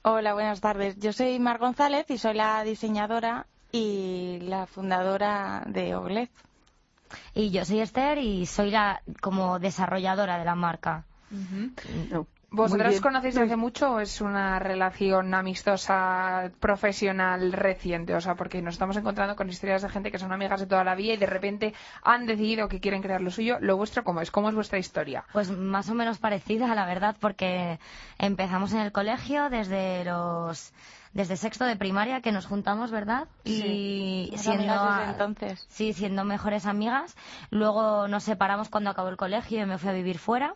Hola, 0.02 0.34
buenas 0.34 0.60
tardes. 0.60 0.96
Yo 0.98 1.12
soy 1.12 1.38
Mar 1.38 1.58
González 1.58 2.06
y 2.10 2.18
soy 2.18 2.34
la 2.34 2.62
diseñadora 2.62 3.46
y 3.72 4.38
la 4.42 4.66
fundadora 4.66 5.64
de 5.66 5.94
Oglez. 5.96 6.30
Y 7.34 7.50
yo 7.50 7.64
soy 7.64 7.80
Esther 7.80 8.18
y 8.18 8.46
soy 8.46 8.70
la 8.70 9.02
como 9.20 9.58
desarrolladora 9.58 10.38
de 10.38 10.44
la 10.44 10.54
marca. 10.54 11.04
No, 12.10 12.26
¿Vosotras 12.56 13.00
conocéis 13.00 13.34
desde 13.34 13.46
hace 13.46 13.56
mucho 13.56 13.92
o 13.92 14.00
es 14.00 14.20
una 14.20 14.58
relación 14.58 15.32
amistosa, 15.34 16.50
profesional, 16.60 17.52
reciente? 17.52 18.14
O 18.14 18.20
sea, 18.20 18.34
porque 18.34 18.62
nos 18.62 18.74
estamos 18.74 18.96
encontrando 18.96 19.36
con 19.36 19.48
historias 19.48 19.82
de 19.82 19.88
gente 19.88 20.10
que 20.10 20.18
son 20.18 20.32
amigas 20.32 20.60
de 20.60 20.66
toda 20.66 20.82
la 20.84 20.94
vida 20.94 21.14
y 21.14 21.16
de 21.16 21.26
repente 21.26 21.74
han 22.02 22.26
decidido 22.26 22.68
que 22.68 22.80
quieren 22.80 23.02
crear 23.02 23.20
lo 23.20 23.30
suyo. 23.30 23.58
¿Lo 23.60 23.76
vuestro 23.76 24.04
cómo 24.04 24.20
es? 24.20 24.30
¿Cómo 24.30 24.48
es 24.48 24.54
vuestra 24.54 24.78
historia? 24.78 25.24
Pues 25.32 25.50
más 25.50 25.88
o 25.90 25.94
menos 25.94 26.18
parecida, 26.18 26.74
la 26.74 26.86
verdad, 26.86 27.16
porque 27.20 27.78
empezamos 28.18 28.72
en 28.72 28.80
el 28.80 28.92
colegio 28.92 29.50
desde 29.50 30.04
los 30.04 30.72
desde 31.12 31.38
sexto 31.38 31.64
de 31.64 31.76
primaria 31.76 32.20
que 32.20 32.30
nos 32.30 32.44
juntamos, 32.44 32.90
¿verdad? 32.90 33.26
Y 33.44 34.30
siendo 34.36 34.70
amigas 34.72 34.82
desde 34.98 35.02
a- 35.02 35.10
entonces. 35.12 35.66
sí, 35.70 35.94
siendo 35.94 36.24
mejores 36.24 36.66
amigas. 36.66 37.16
Luego 37.50 38.06
nos 38.06 38.24
separamos 38.24 38.68
cuando 38.68 38.90
acabó 38.90 39.08
el 39.08 39.16
colegio 39.16 39.62
y 39.62 39.66
me 39.66 39.78
fui 39.78 39.88
a 39.88 39.92
vivir 39.92 40.18
fuera. 40.18 40.54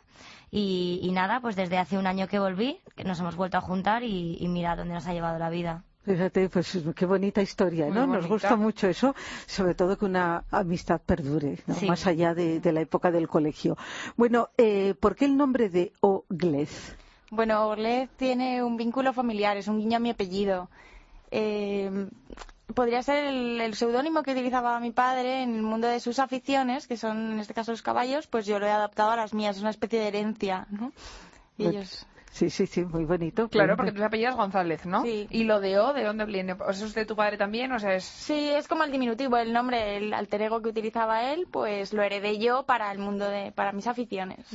Y, 0.50 1.00
y 1.02 1.12
nada, 1.12 1.40
pues 1.40 1.54
desde 1.56 1.78
hace 1.78 1.96
un 1.96 2.06
año 2.06 2.26
que 2.26 2.38
volví, 2.38 2.80
que 2.96 3.04
nos 3.04 3.20
hemos 3.20 3.36
vuelto 3.36 3.56
a 3.58 3.60
juntar 3.60 4.02
y, 4.02 4.36
y 4.40 4.48
mira 4.48 4.74
dónde 4.76 4.94
nos 4.94 5.06
ha 5.06 5.12
llevado 5.12 5.38
la 5.38 5.50
vida. 5.50 5.84
Fíjate, 6.04 6.48
pues 6.48 6.78
qué 6.96 7.04
bonita 7.06 7.42
historia, 7.42 7.88
¿no? 7.90 8.06
Nos 8.06 8.26
gusta 8.26 8.56
mucho 8.56 8.88
eso, 8.88 9.14
sobre 9.46 9.74
todo 9.74 9.98
que 9.98 10.06
una 10.06 10.44
amistad 10.50 11.00
perdure, 11.00 11.58
¿no? 11.66 11.74
Sí. 11.74 11.86
más 11.86 12.06
allá 12.06 12.34
de, 12.34 12.58
de 12.58 12.72
la 12.72 12.80
época 12.80 13.10
del 13.10 13.28
colegio. 13.28 13.76
Bueno, 14.16 14.48
eh, 14.56 14.94
¿por 14.98 15.14
qué 15.14 15.26
el 15.26 15.36
nombre 15.36 15.68
de 15.68 15.92
Oglez? 16.00 16.96
Bueno, 17.30 17.68
Oglez 17.68 18.08
tiene 18.16 18.62
un 18.62 18.76
vínculo 18.78 19.12
familiar, 19.12 19.56
es 19.58 19.68
un 19.68 19.78
guiño 19.78 19.98
a 19.98 20.00
mi 20.00 20.10
apellido. 20.10 20.68
Eh, 21.30 22.08
podría 22.72 23.02
ser 23.02 23.24
el, 23.24 23.60
el 23.60 23.74
seudónimo 23.74 24.22
que 24.22 24.32
utilizaba 24.32 24.78
mi 24.80 24.90
padre 24.90 25.42
en 25.42 25.54
el 25.56 25.62
mundo 25.62 25.88
de 25.88 26.00
sus 26.00 26.18
aficiones, 26.18 26.86
que 26.86 26.96
son 26.96 27.32
en 27.32 27.38
este 27.40 27.54
caso 27.54 27.72
los 27.72 27.82
caballos, 27.82 28.26
pues 28.26 28.46
yo 28.46 28.58
lo 28.58 28.66
he 28.66 28.70
adaptado 28.70 29.10
a 29.10 29.16
las 29.16 29.34
mías, 29.34 29.56
es 29.56 29.62
una 29.62 29.70
especie 29.70 30.00
de 30.00 30.08
herencia, 30.08 30.66
¿no? 30.70 30.92
Y 31.58 31.64
Bueno, 31.64 31.78
ellos... 31.78 32.06
Sí, 32.30 32.48
sí, 32.48 32.66
sí, 32.66 32.84
muy 32.84 33.04
bonito. 33.04 33.48
Claro, 33.48 33.76
porque 33.76 33.90
tú 33.90 33.98
te 33.98 34.04
apellidas 34.04 34.36
González, 34.36 34.86
¿no? 34.86 35.02
Sí. 35.02 35.26
¿Y 35.30 35.44
lo 35.44 35.60
de 35.60 35.78
O, 35.80 35.92
de 35.92 36.04
dónde 36.04 36.24
viene? 36.26 36.52
¿O 36.52 36.70
¿Eso 36.70 36.86
es 36.86 36.94
de 36.94 37.04
tu 37.04 37.16
padre 37.16 37.36
también? 37.36 37.72
O 37.72 37.78
sea, 37.78 37.94
es... 37.94 38.04
Sí, 38.04 38.50
es 38.50 38.68
como 38.68 38.84
el 38.84 38.92
diminutivo, 38.92 39.36
el 39.36 39.52
nombre, 39.52 39.96
el 39.96 40.14
alter 40.14 40.42
ego 40.42 40.62
que 40.62 40.68
utilizaba 40.68 41.32
él, 41.32 41.48
pues 41.50 41.92
lo 41.92 42.02
heredé 42.02 42.38
yo 42.38 42.62
para 42.62 42.92
el 42.92 42.98
mundo 42.98 43.28
de, 43.28 43.50
para 43.52 43.72
mis 43.72 43.88
aficiones. 43.88 44.46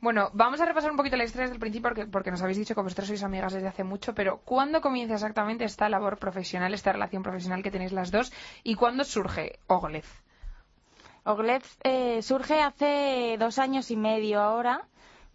Bueno, 0.00 0.30
vamos 0.34 0.60
a 0.60 0.66
repasar 0.66 0.90
un 0.90 0.98
poquito 0.98 1.16
la 1.16 1.24
historia 1.24 1.44
desde 1.44 1.54
el 1.54 1.60
principio 1.60 1.88
porque, 1.88 2.06
porque 2.06 2.30
nos 2.30 2.42
habéis 2.42 2.58
dicho 2.58 2.74
que 2.74 2.82
vosotros 2.82 3.08
sois 3.08 3.22
amigas 3.22 3.54
desde 3.54 3.68
hace 3.68 3.84
mucho, 3.84 4.14
pero 4.14 4.40
¿cuándo 4.44 4.80
comienza 4.82 5.14
exactamente 5.14 5.64
esta 5.64 5.88
labor 5.88 6.18
profesional, 6.18 6.74
esta 6.74 6.92
relación 6.92 7.22
profesional 7.22 7.62
que 7.62 7.70
tenéis 7.70 7.92
las 7.92 8.10
dos? 8.10 8.32
¿Y 8.62 8.74
cuándo 8.74 9.04
surge 9.04 9.58
Oglez? 9.66 10.06
Oglez 11.24 11.78
eh, 11.84 12.22
surge 12.22 12.60
hace 12.60 13.36
dos 13.38 13.58
años 13.58 13.90
y 13.90 13.96
medio 13.96 14.40
ahora, 14.40 14.86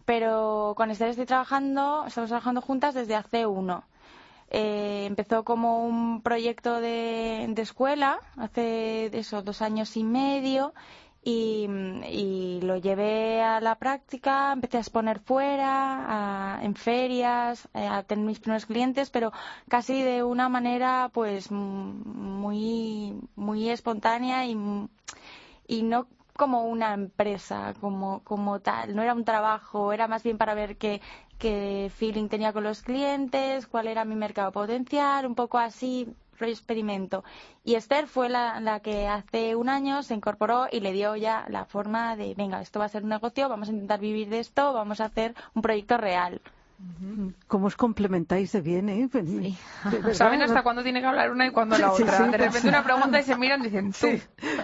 pero 0.06 0.74
con 0.78 0.92
Esther 0.92 1.10
estoy 1.10 1.26
trabajando, 1.26 2.06
estamos 2.08 2.30
trabajando 2.30 2.62
juntas 2.62 2.94
desde 2.96 3.16
hace 3.16 3.46
uno. 3.46 3.84
Eh, 4.50 5.06
empezó 5.08 5.44
como 5.44 5.86
un 5.86 6.22
proyecto 6.22 6.80
de, 6.80 7.46
de 7.50 7.62
escuela 7.62 8.20
hace 8.38 9.08
eso, 9.18 9.42
dos 9.42 9.62
años 9.64 9.98
y 9.98 10.04
medio 10.04 10.74
y, 11.24 11.68
y 12.10 12.60
lo 12.62 12.78
llevé 12.78 13.42
a 13.42 13.62
la 13.62 13.76
práctica, 13.76 14.52
empecé 14.54 14.78
a 14.78 14.82
exponer 14.82 15.20
fuera, 15.20 16.58
a- 16.58 16.64
en 16.64 16.76
ferias, 16.76 17.68
eh, 17.74 17.88
a 17.88 18.04
tener 18.04 18.26
mis 18.26 18.40
primeros 18.40 18.66
clientes, 18.68 19.10
pero 19.10 19.32
casi 19.70 20.02
de 20.04 20.24
una 20.24 20.50
manera 20.50 21.10
pues 21.14 21.50
muy, 21.52 23.16
muy 23.36 23.70
espontánea 23.70 24.46
y, 24.46 24.56
y 25.68 25.84
no 25.84 26.08
como 26.36 26.64
una 26.66 26.94
empresa 26.94 27.74
como, 27.80 28.24
como 28.24 28.60
tal, 28.60 28.96
no 28.96 29.02
era 29.04 29.14
un 29.14 29.26
trabajo, 29.26 29.94
era 29.94 30.08
más 30.08 30.24
bien 30.24 30.38
para 30.38 30.54
ver 30.56 30.78
qué, 30.78 31.02
qué 31.38 31.92
feeling 31.96 32.28
tenía 32.30 32.54
con 32.54 32.64
los 32.64 32.82
clientes, 32.82 33.68
cuál 33.68 33.88
era 33.88 34.06
mi 34.06 34.16
mercado 34.16 34.52
potencial, 34.52 35.26
un 35.26 35.36
poco 35.36 35.58
así, 35.60 36.08
rollo 36.40 36.52
experimento. 36.54 37.24
Y 37.64 37.76
Esther 37.76 38.08
fue 38.08 38.30
la, 38.30 38.60
la 38.60 38.80
que 38.82 39.08
hace 39.08 39.56
un 39.56 39.70
año 39.70 40.04
se 40.04 40.16
incorporó 40.16 40.68
y 40.72 40.80
le 40.80 40.94
dio 40.94 41.16
ya 41.16 41.46
la 41.50 41.66
forma 41.66 42.16
de, 42.16 42.34
venga, 42.36 42.62
esto 42.62 42.80
va 42.80 42.86
a 42.86 42.90
ser 42.90 43.04
un 43.04 43.10
negocio, 43.10 43.50
vamos 43.50 43.70
a 43.70 43.72
intentar 43.72 44.00
vivir 44.00 44.30
de 44.30 44.40
esto, 44.40 44.74
vamos 44.74 45.02
a 45.02 45.06
hacer 45.06 45.36
un 45.54 45.62
proyecto 45.62 45.98
real. 45.98 46.42
¿Cómo 47.48 47.68
os 47.68 47.76
complementáis 47.78 48.52
de 48.52 48.62
bien, 48.62 48.90
eh? 48.90 49.08
De 49.12 49.22
verdad, 49.84 50.14
¿Saben 50.14 50.40
¿no? 50.40 50.46
hasta 50.46 50.64
cuándo 50.64 50.84
tiene 50.84 51.00
que 51.02 51.06
hablar 51.08 51.32
una 51.32 51.48
y 51.48 51.52
cuándo 51.52 51.78
la 51.78 51.92
Sí, 51.94 52.04
otra? 52.04 52.18
sí, 52.18 52.24
de 52.24 52.38
repente 52.38 52.62
sí. 52.62 52.68
una 52.68 52.84
pregunta 52.84 53.20
y 53.20 53.24
se 53.24 53.38
miran 53.38 53.62
y 53.62 53.70
dicen, 53.70 53.92
tú, 53.94 54.08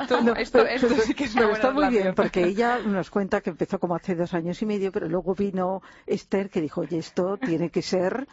tú, 0.08 0.24
No, 0.24 0.36
esto, 0.36 0.60
pero- 0.60 0.70
esto 0.70 0.88
pero- 0.90 1.02
sí 1.04 1.14
que 1.14 1.24
es 1.26 1.32
una 1.36 1.42
pero 1.42 1.50
buena 1.52 1.64
está 1.70 1.72
muy 1.74 1.88
bien, 1.90 2.16
porque 2.16 2.44
ella 2.46 2.80
nos 2.80 3.10
cuenta 3.10 3.42
que 3.42 3.52
empezó 3.52 3.80
como 3.80 3.96
hace 3.96 4.16
dos 4.16 4.34
años 4.34 4.62
y 4.62 4.66
medio, 4.66 4.92
pero 4.92 5.08
luego 5.08 5.34
vino 5.36 5.82
Esther 6.08 6.50
que 6.50 6.62
dijo, 6.62 6.82
oye, 6.82 6.98
esto 6.98 7.38
tiene 7.38 7.70
que 7.70 7.82
ser 7.82 8.28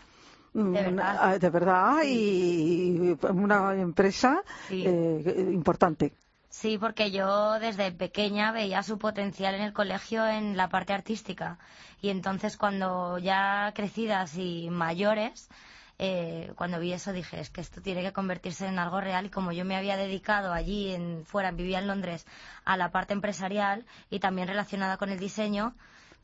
mm, 0.55 0.73
De 0.73 0.81
una- 0.89 0.91
verdad. 0.91 1.19
ah, 1.21 1.39
de 1.39 1.51
verdad 1.51 1.97
y 2.05 3.17
una 3.31 3.75
empresa 3.75 4.43
Sí. 4.69 4.85
eh, 4.87 5.49
importante. 5.53 6.13
Sí, 6.61 6.79
porque 6.79 7.11
yo 7.11 7.59
desde 7.61 7.93
pequeña 7.93 8.51
veía 8.51 8.83
su 8.83 8.97
potencial 8.99 9.55
en 9.57 9.61
el 9.61 9.75
colegio 9.75 10.27
en 10.27 10.57
la 10.57 10.69
parte 10.71 10.95
artística. 10.95 11.59
Y 12.01 12.09
entonces 12.09 12.57
cuando 12.57 13.19
ya 13.19 13.73
crecidas 13.75 14.37
y 14.39 14.71
mayores, 14.71 15.51
eh, 15.99 16.53
cuando 16.57 16.81
vi 16.81 16.95
eso 16.95 17.13
dije, 17.13 17.41
es 17.41 17.51
que 17.51 17.61
esto 17.61 17.83
tiene 17.83 18.01
que 18.03 18.15
convertirse 18.15 18.67
en 18.67 18.79
algo 18.79 19.03
real. 19.03 19.27
Y 19.27 19.29
como 19.29 19.53
yo 19.53 19.67
me 19.67 19.77
había 19.77 19.99
dedicado 19.99 20.55
allí 20.55 20.95
en 20.95 21.27
fuera, 21.27 21.51
vivía 21.51 21.79
en 21.79 21.89
Londres, 21.89 22.25
a 22.65 22.79
la 22.79 22.91
parte 22.91 23.13
empresarial 23.13 23.85
y 24.09 24.19
también 24.21 24.49
relacionada 24.49 24.97
con 24.97 25.11
el 25.11 25.19
diseño, 25.19 25.75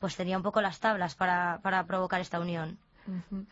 pues 0.01 0.17
tenía 0.17 0.39
un 0.39 0.43
poco 0.43 0.63
las 0.63 0.81
tablas 0.81 1.15
para, 1.15 1.61
para 1.63 1.85
provocar 1.85 2.23
esta 2.23 2.41
unión. 2.41 2.79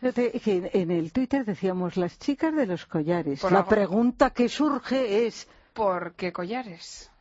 En- 0.01 0.69
en 0.73 0.89
el 0.91 1.11
Twitter 1.11 1.45
decíamos 1.45 1.95
las 1.95 2.17
chicas 2.17 2.55
de 2.55 2.65
los 2.65 2.87
collares. 2.87 3.39
Por 3.41 3.51
La 3.51 3.65
pregunta 3.65 4.31
que 4.31 4.49
surge 4.49 5.27
es, 5.27 5.47
¿Por 5.73 6.13
qué 6.15 6.31
collares? 6.33 7.11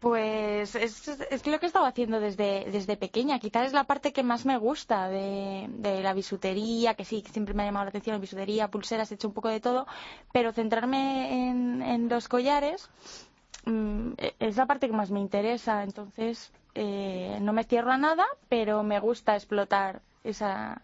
Pues 0.00 0.74
es, 0.74 1.08
es 1.08 1.46
lo 1.46 1.58
que 1.58 1.66
he 1.66 1.68
estado 1.68 1.86
haciendo 1.86 2.20
desde, 2.20 2.66
desde 2.70 2.96
pequeña. 2.96 3.38
Quizás 3.38 3.66
es 3.68 3.72
la 3.72 3.84
parte 3.84 4.12
que 4.12 4.22
más 4.22 4.44
me 4.44 4.58
gusta 4.58 5.08
de, 5.08 5.66
de 5.70 6.02
la 6.02 6.12
bisutería, 6.12 6.94
que 6.94 7.04
sí, 7.04 7.24
siempre 7.32 7.54
me 7.54 7.62
ha 7.62 7.66
llamado 7.66 7.86
la 7.86 7.88
atención 7.90 8.14
la 8.14 8.20
bisutería, 8.20 8.68
pulseras, 8.70 9.10
he 9.10 9.14
hecho 9.14 9.28
un 9.28 9.34
poco 9.34 9.48
de 9.48 9.60
todo, 9.60 9.86
pero 10.32 10.52
centrarme 10.52 11.48
en, 11.48 11.82
en 11.82 12.08
los 12.08 12.28
collares 12.28 12.88
mm, 13.64 14.12
es 14.38 14.56
la 14.56 14.66
parte 14.66 14.86
que 14.86 14.92
más 14.92 15.10
me 15.10 15.20
interesa. 15.20 15.82
Entonces, 15.82 16.52
eh, 16.74 17.38
no 17.40 17.52
me 17.52 17.64
cierro 17.64 17.90
a 17.90 17.98
nada, 17.98 18.26
pero 18.48 18.82
me 18.82 19.00
gusta 19.00 19.34
explotar 19.34 20.02
esa, 20.24 20.82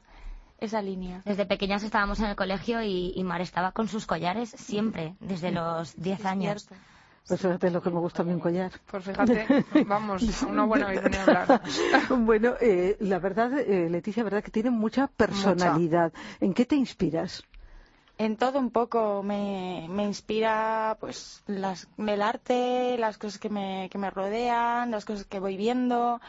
esa 0.63 0.81
línea. 0.83 1.23
Desde 1.25 1.47
pequeñas 1.47 1.83
estábamos 1.83 2.21
en 2.21 2.27
el 2.27 2.37
colegio 2.37 2.83
y, 2.83 3.13
y 3.15 3.25
Mar 3.25 3.41
estaba 3.41 3.73
con 3.73 3.89
sus 3.89 4.07
collares 4.07 4.51
siempre, 4.51 5.15
desde 5.21 5.51
los 5.51 5.95
10 5.97 6.21
Es 6.21 6.27
años. 6.27 6.69
pues 7.27 7.41
fíjate 7.41 7.71
lo 7.71 7.83
que 7.83 7.91
me 7.91 8.01
gusta 8.01 8.23
a 8.23 8.25
mí 8.25 8.33
un 8.33 8.41
collar. 8.41 8.73
Pues 8.91 9.05
fíjate, 9.05 9.65
vamos, 9.87 10.23
una 10.43 10.65
buena 10.65 10.87
a 10.89 11.23
hablar. 11.23 11.63
Bueno, 12.11 12.55
eh, 12.61 12.97
la 13.01 13.19
verdad, 13.19 13.59
eh, 13.59 13.89
Leticia, 13.91 14.25
verdad 14.25 14.43
que 14.43 14.51
tiene 14.51 14.71
mucha 14.71 15.07
personalidad. 15.09 16.13
¿En 16.41 16.55
qué 16.55 16.65
te 16.65 16.77
inspiras? 16.77 17.43
En 18.19 18.37
todo 18.37 18.59
un 18.59 18.71
poco 18.71 19.23
me, 19.23 19.87
me 19.89 20.05
inspira 20.05 20.97
pues 21.01 21.43
las, 21.47 21.89
el 21.97 22.23
arte, 22.23 22.97
las 22.99 23.19
cosas 23.19 23.39
que 23.39 23.49
me, 23.49 23.89
que 23.91 23.99
me 23.99 24.11
rodean, 24.11 24.91
las 24.91 25.05
cosas 25.05 25.25
que 25.25 25.41
voy 25.41 25.57
viendo, 25.57 26.21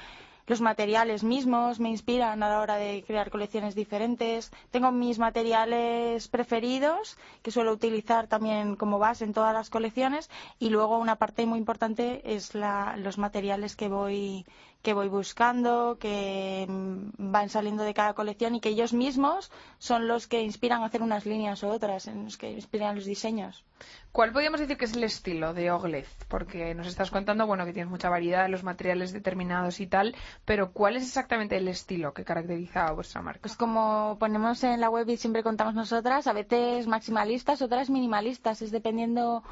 los 0.46 0.62
materiales 0.62 1.24
mismos 1.24 1.80
me 1.80 1.90
inspiran 1.90 2.44
a 2.44 2.50
la 2.50 2.60
hora 2.60 2.76
de 2.76 3.04
crear 3.08 3.30
colecciones 3.30 3.76
diferentes. 3.76 4.52
Tengo 4.72 4.92
mis 4.92 5.18
materiales 5.20 6.28
preferidos 6.28 7.18
que 7.42 7.52
suelo 7.52 7.72
utilizar 7.72 8.28
también 8.28 8.76
como 8.76 9.00
base 9.00 9.24
en 9.24 9.34
todas 9.34 9.54
las 9.54 9.70
colecciones 9.70 10.30
y 10.60 10.70
luego 10.70 10.98
una 10.98 11.16
parte 11.16 11.46
muy 11.46 11.60
importante 11.60 12.22
es 12.36 12.56
la, 12.56 12.96
los 12.98 13.18
materiales 13.18 13.76
que 13.76 13.88
voy 13.88 14.46
que 14.84 14.94
voy 14.94 15.08
buscando, 15.08 15.98
que 15.98 16.68
mm, 16.68 17.32
van 17.32 17.50
saliendo 17.50 17.84
de 17.84 17.94
cada 17.94 18.14
colección 18.14 18.54
y 18.54 18.60
que 18.60 18.70
ellos 18.70 18.94
mismos 18.94 19.50
son 19.80 20.08
los 20.08 20.28
que 20.28 20.42
inspiran 20.42 20.84
a 20.84 20.88
hacer 20.88 21.02
unas 21.02 21.26
líneas 21.26 21.64
u 21.64 21.70
otras, 21.70 22.08
en 22.08 22.26
los 22.26 22.38
que 22.38 22.52
inspiran 22.52 22.96
los 22.96 23.06
diseños. 23.06 23.64
¿Cuál 24.12 24.32
podríamos 24.32 24.60
decir 24.60 24.78
que 24.78 24.86
es 24.86 24.94
el 24.94 25.04
estilo 25.06 25.54
de 25.54 25.72
Oglez? 25.72 26.08
Porque 26.28 26.76
nos 26.76 26.88
estás 26.88 27.10
contando, 27.10 27.48
bueno, 27.48 27.66
que 27.66 27.74
tienes 27.74 27.90
mucha 27.90 28.10
variedad 28.10 28.44
de 28.44 28.50
los 28.50 28.64
materiales 28.64 29.14
determinados 29.14 29.80
y 29.80 29.88
tal, 29.88 30.16
pero 30.46 30.72
¿cuál 30.72 30.98
es 30.98 31.04
exactamente 31.04 31.58
el 31.58 31.68
estilo 31.68 32.14
que 32.14 32.26
caracteriza 32.26 32.86
a 32.86 32.92
vuestra 32.92 33.22
marca? 33.22 33.42
Pues 33.42 33.56
como 33.56 34.18
ponemos 34.20 34.64
en 34.64 34.82
la 34.82 34.90
web 34.90 35.10
y 35.10 35.18
siempre 35.18 35.44
contamos 35.44 35.74
nosotras, 35.74 36.28
a 36.28 36.34
veces 36.34 36.88
maximalistas, 36.88 37.62
otras 37.62 37.90
minimalistas, 37.90 38.62
es 38.62 38.72
dependiendo 38.72 39.44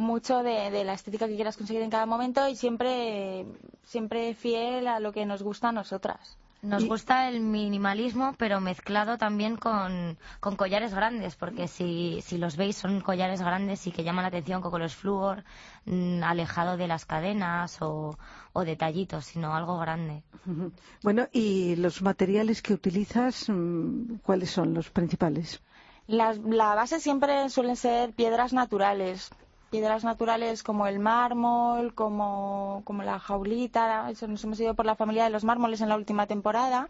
mucho 0.00 0.42
de, 0.42 0.70
de 0.70 0.84
la 0.84 0.94
estética 0.94 1.28
que 1.28 1.36
quieras 1.36 1.56
conseguir 1.56 1.82
en 1.82 1.90
cada 1.90 2.06
momento 2.06 2.48
y 2.48 2.56
siempre, 2.56 3.46
siempre 3.84 4.34
fiel 4.34 4.88
a 4.88 4.98
lo 5.00 5.12
que 5.12 5.26
nos 5.26 5.42
gusta 5.42 5.68
a 5.68 5.72
nosotras. 5.72 6.36
Nos 6.62 6.84
gusta 6.84 7.30
el 7.30 7.40
minimalismo, 7.40 8.34
pero 8.36 8.60
mezclado 8.60 9.16
también 9.16 9.56
con, 9.56 10.18
con 10.40 10.56
collares 10.56 10.92
grandes, 10.92 11.34
porque 11.34 11.68
si, 11.68 12.20
si 12.22 12.36
los 12.36 12.56
veis 12.58 12.76
son 12.76 13.00
collares 13.00 13.40
grandes 13.40 13.86
y 13.86 13.92
que 13.92 14.04
llaman 14.04 14.24
la 14.24 14.28
atención 14.28 14.60
con 14.60 14.70
colores 14.70 14.94
flúor, 14.94 15.42
mm, 15.86 16.22
alejado 16.22 16.76
de 16.76 16.86
las 16.86 17.06
cadenas 17.06 17.80
o, 17.80 18.18
o 18.52 18.64
detallitos, 18.64 19.24
sino 19.24 19.54
algo 19.54 19.78
grande. 19.78 20.22
Bueno, 21.02 21.28
¿y 21.32 21.76
los 21.76 22.02
materiales 22.02 22.60
que 22.60 22.74
utilizas, 22.74 23.48
mm, 23.48 24.16
cuáles 24.22 24.50
son 24.50 24.74
los 24.74 24.90
principales? 24.90 25.62
Las- 26.08 26.38
la 26.38 26.74
base 26.74 27.00
siempre 27.00 27.48
suelen 27.48 27.76
ser 27.76 28.12
piedras 28.12 28.52
naturales. 28.52 29.30
Piedras 29.70 30.02
naturales 30.04 30.62
como 30.62 30.86
el 30.86 30.98
mármol, 30.98 31.94
como, 31.94 32.82
como 32.84 33.02
la 33.04 33.20
jaulita. 33.20 34.10
Eso 34.10 34.26
nos 34.26 34.42
hemos 34.44 34.58
ido 34.60 34.74
por 34.74 34.84
la 34.84 34.96
familia 34.96 35.24
de 35.24 35.30
los 35.30 35.44
mármoles 35.44 35.80
en 35.80 35.88
la 35.88 35.96
última 35.96 36.26
temporada. 36.26 36.88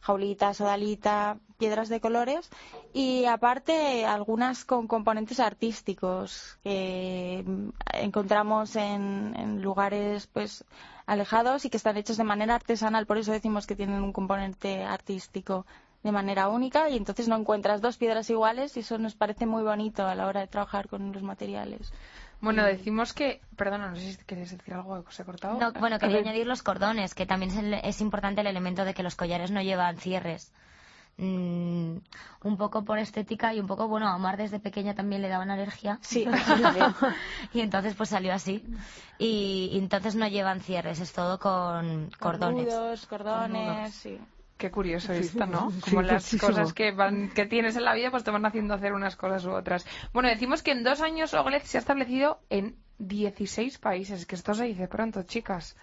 Jaulita, 0.00 0.52
sodalita, 0.54 1.38
piedras 1.58 1.88
de 1.88 2.00
colores. 2.00 2.50
Y 2.92 3.26
aparte, 3.26 4.06
algunas 4.06 4.64
con 4.64 4.86
componentes 4.86 5.38
artísticos 5.40 6.58
que 6.62 7.44
encontramos 7.92 8.76
en, 8.76 9.34
en 9.36 9.62
lugares 9.62 10.26
pues 10.26 10.64
alejados 11.06 11.64
y 11.64 11.70
que 11.70 11.76
están 11.76 11.96
hechos 11.96 12.16
de 12.16 12.24
manera 12.24 12.54
artesanal. 12.54 13.06
Por 13.06 13.18
eso 13.18 13.32
decimos 13.32 13.66
que 13.66 13.76
tienen 13.76 14.02
un 14.02 14.12
componente 14.12 14.82
artístico 14.84 15.66
de 16.04 16.12
manera 16.12 16.48
única 16.48 16.88
y 16.90 16.96
entonces 16.96 17.26
no 17.26 17.34
encuentras 17.36 17.80
dos 17.80 17.96
piedras 17.96 18.30
iguales 18.30 18.76
y 18.76 18.80
eso 18.80 18.98
nos 18.98 19.14
parece 19.16 19.46
muy 19.46 19.62
bonito 19.64 20.06
a 20.06 20.14
la 20.14 20.26
hora 20.26 20.40
de 20.40 20.46
trabajar 20.46 20.86
con 20.86 21.10
los 21.12 21.22
materiales. 21.22 21.92
Bueno, 22.40 22.62
decimos 22.62 23.14
que, 23.14 23.40
perdona, 23.56 23.88
no 23.90 23.96
sé 23.96 24.12
si 24.12 24.18
querías 24.24 24.50
decir 24.50 24.74
algo 24.74 25.02
que 25.02 25.12
se 25.12 25.22
ha 25.22 25.24
cortado. 25.24 25.58
No, 25.58 25.72
bueno, 25.72 25.98
quería 25.98 26.18
añadir 26.18 26.46
los 26.46 26.62
cordones, 26.62 27.14
que 27.14 27.24
también 27.24 27.50
es, 27.52 27.56
el- 27.56 27.74
es 27.74 28.00
importante 28.02 28.42
el 28.42 28.46
elemento 28.46 28.84
de 28.84 28.92
que 28.92 29.02
los 29.02 29.16
collares 29.16 29.50
no 29.50 29.62
llevan 29.62 29.96
cierres. 29.96 30.52
Mm, 31.16 31.98
un 32.42 32.56
poco 32.58 32.84
por 32.84 32.98
estética 32.98 33.54
y 33.54 33.60
un 33.60 33.66
poco, 33.66 33.88
bueno, 33.88 34.08
a 34.08 34.18
Mar 34.18 34.36
desde 34.36 34.58
pequeña 34.58 34.94
también 34.94 35.22
le 35.22 35.28
daban 35.28 35.50
alergia. 35.50 35.98
Sí, 36.02 36.26
y 37.54 37.60
entonces 37.60 37.94
pues 37.94 38.10
salió 38.10 38.34
así. 38.34 38.62
Y, 39.18 39.70
y 39.72 39.78
entonces 39.78 40.16
no 40.16 40.26
llevan 40.28 40.60
cierres, 40.60 41.00
es 41.00 41.12
todo 41.12 41.38
con 41.38 42.10
cordones. 42.18 42.66
Nudos, 42.66 43.06
cordones, 43.06 43.94
sí. 43.94 44.18
Qué 44.56 44.70
curioso 44.70 45.12
esto, 45.12 45.46
¿no? 45.46 45.70
sí, 45.70 45.80
Como 45.80 46.02
las 46.02 46.22
muchísimo. 46.24 46.52
cosas 46.52 46.72
que 46.72 46.92
van, 46.92 47.30
que 47.30 47.46
tienes 47.46 47.76
en 47.76 47.84
la 47.84 47.94
vida, 47.94 48.10
pues 48.10 48.22
te 48.24 48.30
van 48.30 48.46
haciendo 48.46 48.74
hacer 48.74 48.92
unas 48.92 49.16
cosas 49.16 49.44
u 49.44 49.50
otras. 49.52 49.84
Bueno, 50.12 50.28
decimos 50.28 50.62
que 50.62 50.70
en 50.70 50.84
dos 50.84 51.00
años 51.00 51.34
Oglez 51.34 51.64
se 51.64 51.76
ha 51.78 51.80
establecido 51.80 52.40
en 52.50 52.76
16 52.98 53.78
países, 53.78 54.26
que 54.26 54.36
esto 54.36 54.54
se 54.54 54.64
dice 54.64 54.86
pronto, 54.88 55.22
chicas. 55.24 55.76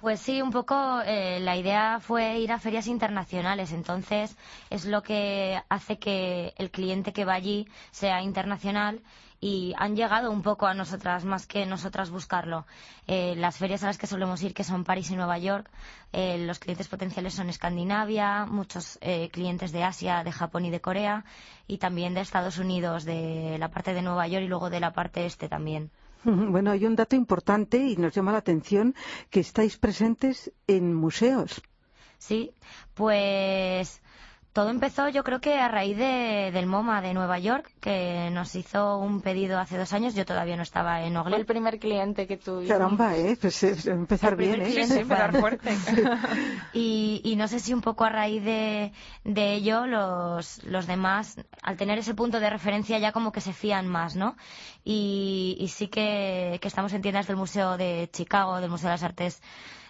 Pues 0.00 0.20
sí, 0.20 0.42
un 0.42 0.50
poco 0.52 1.00
eh, 1.04 1.40
la 1.40 1.56
idea 1.56 1.98
fue 2.00 2.38
ir 2.38 2.52
a 2.52 2.60
ferias 2.60 2.86
internacionales, 2.86 3.72
entonces 3.72 4.36
es 4.70 4.84
lo 4.84 5.02
que 5.02 5.60
hace 5.68 5.98
que 5.98 6.54
el 6.56 6.70
cliente 6.70 7.12
que 7.12 7.24
va 7.24 7.34
allí 7.34 7.66
sea 7.90 8.22
internacional 8.22 9.02
y 9.40 9.72
han 9.76 9.94
llegado 9.94 10.30
un 10.30 10.42
poco 10.42 10.66
a 10.66 10.74
nosotras 10.74 11.24
más 11.24 11.46
que 11.46 11.64
nosotras 11.66 12.10
buscarlo. 12.10 12.66
Eh, 13.06 13.34
las 13.36 13.56
ferias 13.56 13.82
a 13.84 13.86
las 13.86 13.98
que 13.98 14.06
solemos 14.06 14.42
ir, 14.42 14.54
que 14.54 14.64
son 14.64 14.84
París 14.84 15.10
y 15.10 15.16
Nueva 15.16 15.38
York, 15.38 15.70
eh, 16.12 16.38
los 16.38 16.58
clientes 16.58 16.88
potenciales 16.88 17.34
son 17.34 17.48
Escandinavia, 17.48 18.46
muchos 18.46 18.98
eh, 19.00 19.28
clientes 19.30 19.72
de 19.72 19.84
Asia, 19.84 20.24
de 20.24 20.32
Japón 20.32 20.64
y 20.64 20.70
de 20.70 20.80
Corea 20.80 21.24
y 21.66 21.78
también 21.78 22.14
de 22.14 22.20
Estados 22.20 22.58
Unidos, 22.58 23.04
de 23.04 23.56
la 23.58 23.70
parte 23.70 23.94
de 23.94 24.02
Nueva 24.02 24.26
York 24.26 24.44
y 24.44 24.48
luego 24.48 24.70
de 24.70 24.80
la 24.80 24.92
parte 24.92 25.26
este 25.26 25.48
también. 25.48 25.90
Bueno, 26.24 26.72
hay 26.72 26.84
un 26.84 26.96
dato 26.96 27.14
importante 27.14 27.78
y 27.78 27.96
nos 27.96 28.12
llama 28.12 28.32
la 28.32 28.38
atención 28.38 28.94
que 29.30 29.40
estáis 29.40 29.76
presentes 29.78 30.52
en 30.66 30.92
museos. 30.92 31.62
Sí, 32.18 32.50
pues 32.94 34.02
todo 34.52 34.70
empezó 34.70 35.08
yo 35.08 35.22
creo 35.24 35.40
que 35.40 35.54
a 35.58 35.68
raíz 35.68 35.96
de, 35.96 36.50
del 36.52 36.66
MoMA 36.66 37.00
de 37.00 37.14
Nueva 37.14 37.38
York, 37.38 37.70
que 37.80 38.30
nos 38.32 38.54
hizo 38.54 38.98
un 38.98 39.20
pedido 39.20 39.58
hace 39.58 39.78
dos 39.78 39.92
años, 39.92 40.14
yo 40.14 40.24
todavía 40.24 40.56
no 40.56 40.62
estaba 40.62 41.02
en 41.02 41.12
Fue 41.12 41.22
Ogle. 41.22 41.36
el 41.36 41.46
primer 41.46 41.78
cliente 41.78 42.26
que 42.26 42.36
tuvimos. 42.36 42.68
Caramba, 42.68 43.16
¿eh? 43.16 43.36
Pues 43.40 43.62
eh, 43.62 43.76
empezar 43.86 44.32
El 44.32 44.36
bien, 44.36 44.60
¿eh? 44.62 44.64
cliente 44.70 45.00
empezar 45.00 45.36
fuerte. 45.38 45.70
Y, 46.72 47.20
y 47.24 47.36
no 47.36 47.48
sé 47.48 47.60
si 47.60 47.72
un 47.72 47.80
poco 47.80 48.04
a 48.04 48.10
raíz 48.10 48.44
de, 48.44 48.92
de 49.24 49.54
ello 49.54 49.86
los, 49.86 50.62
los 50.64 50.86
demás, 50.86 51.36
al 51.62 51.76
tener 51.76 51.98
ese 51.98 52.14
punto 52.14 52.40
de 52.40 52.50
referencia 52.50 52.98
ya 52.98 53.12
como 53.12 53.32
que 53.32 53.40
se 53.40 53.52
fían 53.52 53.86
más, 53.88 54.16
¿no? 54.16 54.36
Y, 54.84 55.56
y 55.60 55.68
sí 55.68 55.88
que, 55.88 56.58
que 56.60 56.68
estamos 56.68 56.92
en 56.92 57.02
tiendas 57.02 57.26
del 57.26 57.36
Museo 57.36 57.76
de 57.76 58.08
Chicago, 58.12 58.60
del 58.60 58.70
Museo 58.70 58.88
de 58.88 58.94
las 58.94 59.02
Artes 59.02 59.42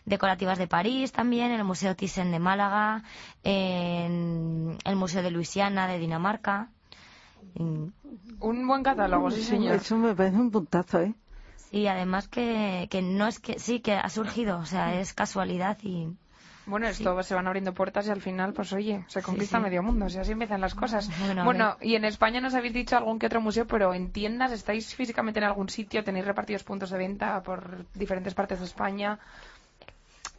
Decorativas 0.08 0.58
de 0.58 0.66
París 0.66 1.12
también, 1.12 1.50
en 1.50 1.58
el 1.58 1.64
Museo 1.64 1.94
Thyssen 1.94 2.32
de 2.32 2.38
Málaga, 2.38 3.02
en 3.44 4.76
el 4.84 4.96
Museo 4.96 5.22
de 5.22 5.30
Luisiana 5.30 5.86
de 5.86 5.98
Dinamarca. 5.98 6.70
Y, 7.54 7.62
Un 8.40 8.66
buen 8.66 8.82
catálogo, 8.82 9.30
sí, 9.30 9.42
señor. 9.42 9.76
Eso 9.76 9.96
me 9.96 10.14
parece 10.14 10.36
un 10.36 10.50
puntazo, 10.50 11.00
¿eh? 11.00 11.14
y 11.70 11.86
además 11.86 12.28
que, 12.28 12.88
que 12.90 13.02
no 13.02 13.26
es 13.26 13.38
que, 13.38 13.58
sí, 13.58 13.80
que 13.80 13.92
ha 13.92 14.08
surgido, 14.08 14.58
o 14.58 14.66
sea, 14.66 15.00
es 15.00 15.12
casualidad 15.12 15.78
y... 15.82 16.08
Bueno, 16.66 16.86
esto 16.86 17.22
se 17.22 17.34
van 17.34 17.46
abriendo 17.46 17.72
puertas 17.72 18.06
y 18.06 18.10
al 18.10 18.20
final, 18.20 18.52
pues 18.52 18.74
oye, 18.74 19.02
se 19.08 19.22
conquista 19.22 19.56
sí. 19.56 19.62
medio 19.62 19.82
mundo, 19.82 20.10
si 20.10 20.18
así 20.18 20.32
empiezan 20.32 20.60
las 20.60 20.74
cosas. 20.74 21.08
Bueno, 21.18 21.44
Bueno, 21.44 21.76
y 21.80 21.94
en 21.94 22.04
España 22.04 22.42
nos 22.42 22.54
habéis 22.54 22.74
dicho 22.74 22.94
algún 22.94 23.18
que 23.18 23.24
otro 23.24 23.40
museo, 23.40 23.66
pero 23.66 23.94
en 23.94 24.12
tiendas, 24.12 24.52
¿estáis 24.52 24.94
físicamente 24.94 25.40
en 25.40 25.44
algún 25.44 25.70
sitio? 25.70 26.04
¿Tenéis 26.04 26.26
repartidos 26.26 26.64
puntos 26.64 26.90
de 26.90 26.98
venta 26.98 27.42
por 27.42 27.86
diferentes 27.94 28.34
partes 28.34 28.58
de 28.58 28.66
España? 28.66 29.18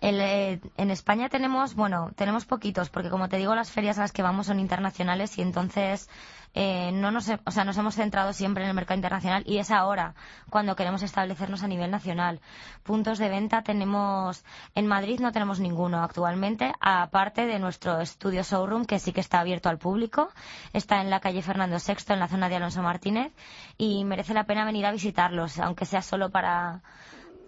El, 0.02 0.22
eh, 0.22 0.62
en 0.78 0.92
España 0.92 1.28
tenemos, 1.28 1.76
bueno, 1.76 2.12
tenemos 2.16 2.46
poquitos, 2.46 2.90
porque 2.90 3.10
como 3.10 3.28
te 3.28 3.38
digo, 3.38 3.54
las 3.54 3.72
ferias 3.72 3.98
a 3.98 4.02
las 4.02 4.14
que 4.14 4.22
vamos 4.22 4.48
son 4.48 4.60
internacionales 4.60 5.38
y 5.38 5.42
entonces 5.42 6.10
eh, 6.54 6.92
no 6.94 7.12
nos, 7.12 7.30
o 7.30 7.52
sea, 7.52 7.66
nos 7.66 7.78
hemos 7.78 7.96
centrado 7.96 8.32
siempre 8.34 8.64
en 8.64 8.70
el 8.70 8.76
mercado 8.76 8.96
internacional 8.96 9.44
y 9.46 9.58
es 9.58 9.72
ahora 9.72 10.16
cuando 10.50 10.76
queremos 10.76 11.04
establecernos 11.04 11.64
a 11.64 11.68
nivel 11.68 11.92
nacional. 11.92 12.40
Puntos 12.84 13.20
de 13.20 13.30
venta 13.30 13.62
tenemos, 13.62 14.44
en 14.74 14.88
Madrid 14.88 15.20
no 15.20 15.32
tenemos 15.34 15.60
ninguno 15.60 16.02
actualmente, 16.02 16.72
aparte 16.80 17.46
de 17.46 17.60
nuestro 17.60 18.00
estudio 18.00 18.44
showroom 18.44 18.86
que 18.86 19.00
sí 19.00 19.12
que 19.12 19.22
está 19.22 19.42
abierto 19.42 19.70
al 19.70 19.78
público, 19.80 20.30
está 20.74 21.02
en 21.02 21.10
la 21.10 21.20
calle 21.20 21.42
Fernando 21.42 21.76
VI, 21.76 22.14
en 22.14 22.20
la 22.20 22.28
zona 22.28 22.48
de 22.48 22.56
Alonso 22.56 22.82
Martínez 22.82 23.34
y 23.78 24.06
merece 24.06 24.34
la 24.34 24.46
pena 24.46 24.66
venir 24.66 24.86
a 24.86 24.92
visitarlos, 24.92 25.60
aunque 25.60 25.86
sea 25.86 26.02
solo 26.02 26.30
para 26.30 26.82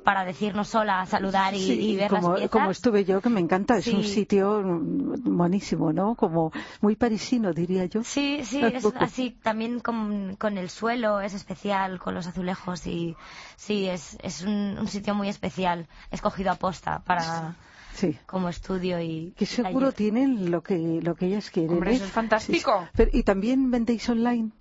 para 0.03 0.25
decirnos 0.25 0.73
hola, 0.75 1.05
saludar 1.05 1.53
y, 1.53 1.59
Sí, 1.59 1.73
y 1.91 1.95
ver 1.95 2.09
como, 2.09 2.29
las 2.29 2.37
piezas. 2.39 2.51
como 2.51 2.71
estuve 2.71 3.05
yo, 3.05 3.21
que 3.21 3.29
me 3.29 3.39
encanta, 3.39 3.77
es 3.77 3.87
un 3.87 4.03
sitio 4.03 4.61
buenísimo, 4.63 5.93
¿no? 5.93 6.15
Como 6.15 6.51
muy 6.81 6.95
parisino, 6.95 7.53
diría 7.53 7.85
yo. 7.85 8.03
Sí, 8.03 8.41
sí, 8.43 8.61
es 8.63 8.85
así. 8.99 9.31
También 9.43 9.79
con, 9.79 10.35
con 10.37 10.57
el 10.57 10.69
suelo 10.69 11.21
es 11.21 11.33
especial, 11.33 11.99
con 11.99 12.13
los 12.15 12.27
azulejos 12.27 12.87
y 12.87 13.15
sí, 13.55 13.87
es, 13.87 14.17
es 14.23 14.41
un, 14.43 14.77
un 14.79 14.87
sitio 14.87 15.13
muy 15.15 15.29
especial, 15.29 15.87
escogido 16.11 16.51
a 16.51 16.55
posta 16.55 16.99
para 17.05 17.55
Sí. 17.93 18.17
como 18.25 18.47
estudio 18.47 19.01
y 19.01 19.33
Que 19.37 19.45
seguro 19.45 19.91
taller. 19.91 19.93
tienen 19.93 20.49
lo 20.49 20.63
que, 20.63 21.01
lo 21.03 21.13
que 21.15 21.25
ellas 21.27 21.49
quieren. 21.51 21.73
Hombre, 21.73 21.91
¿eh? 21.91 21.95
eso 21.95 22.05
es 22.05 22.11
fantástico. 22.11 22.79
Sí, 22.83 22.89
pero- 22.95 23.11
¿Y 23.13 23.23
también 23.23 23.69
vendéis 23.69 24.07
online? 24.09 24.51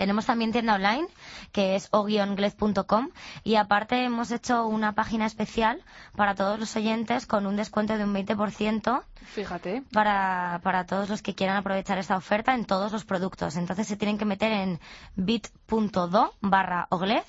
Tenemos 0.00 0.24
también 0.24 0.50
tienda 0.50 0.76
online, 0.76 1.06
que 1.52 1.76
es 1.76 1.88
o-glez.com, 1.90 3.10
y 3.44 3.56
aparte 3.56 4.02
hemos 4.02 4.30
hecho 4.30 4.66
una 4.66 4.94
página 4.94 5.26
especial 5.26 5.82
para 6.16 6.34
todos 6.34 6.58
los 6.58 6.74
oyentes 6.74 7.26
con 7.26 7.44
un 7.44 7.54
descuento 7.54 7.98
de 7.98 8.04
un 8.04 8.14
20% 8.14 9.02
Fíjate. 9.26 9.82
para, 9.92 10.60
para 10.62 10.86
todos 10.86 11.10
los 11.10 11.20
que 11.20 11.34
quieran 11.34 11.58
aprovechar 11.58 11.98
esta 11.98 12.16
oferta 12.16 12.54
en 12.54 12.64
todos 12.64 12.92
los 12.92 13.04
productos. 13.04 13.56
Entonces 13.56 13.88
se 13.88 13.96
tienen 13.98 14.16
que 14.16 14.24
meter 14.24 14.52
en 14.52 14.80
bit.do 15.16 16.32
barra 16.40 16.86
oglez 16.88 17.26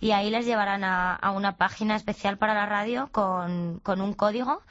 y 0.00 0.12
ahí 0.12 0.30
les 0.30 0.46
llevarán 0.46 0.82
a, 0.82 1.14
a 1.16 1.30
una 1.30 1.58
página 1.58 1.94
especial 1.94 2.38
para 2.38 2.54
la 2.54 2.64
radio 2.64 3.10
con, 3.12 3.80
con 3.80 4.00
un 4.00 4.14
código 4.14 4.62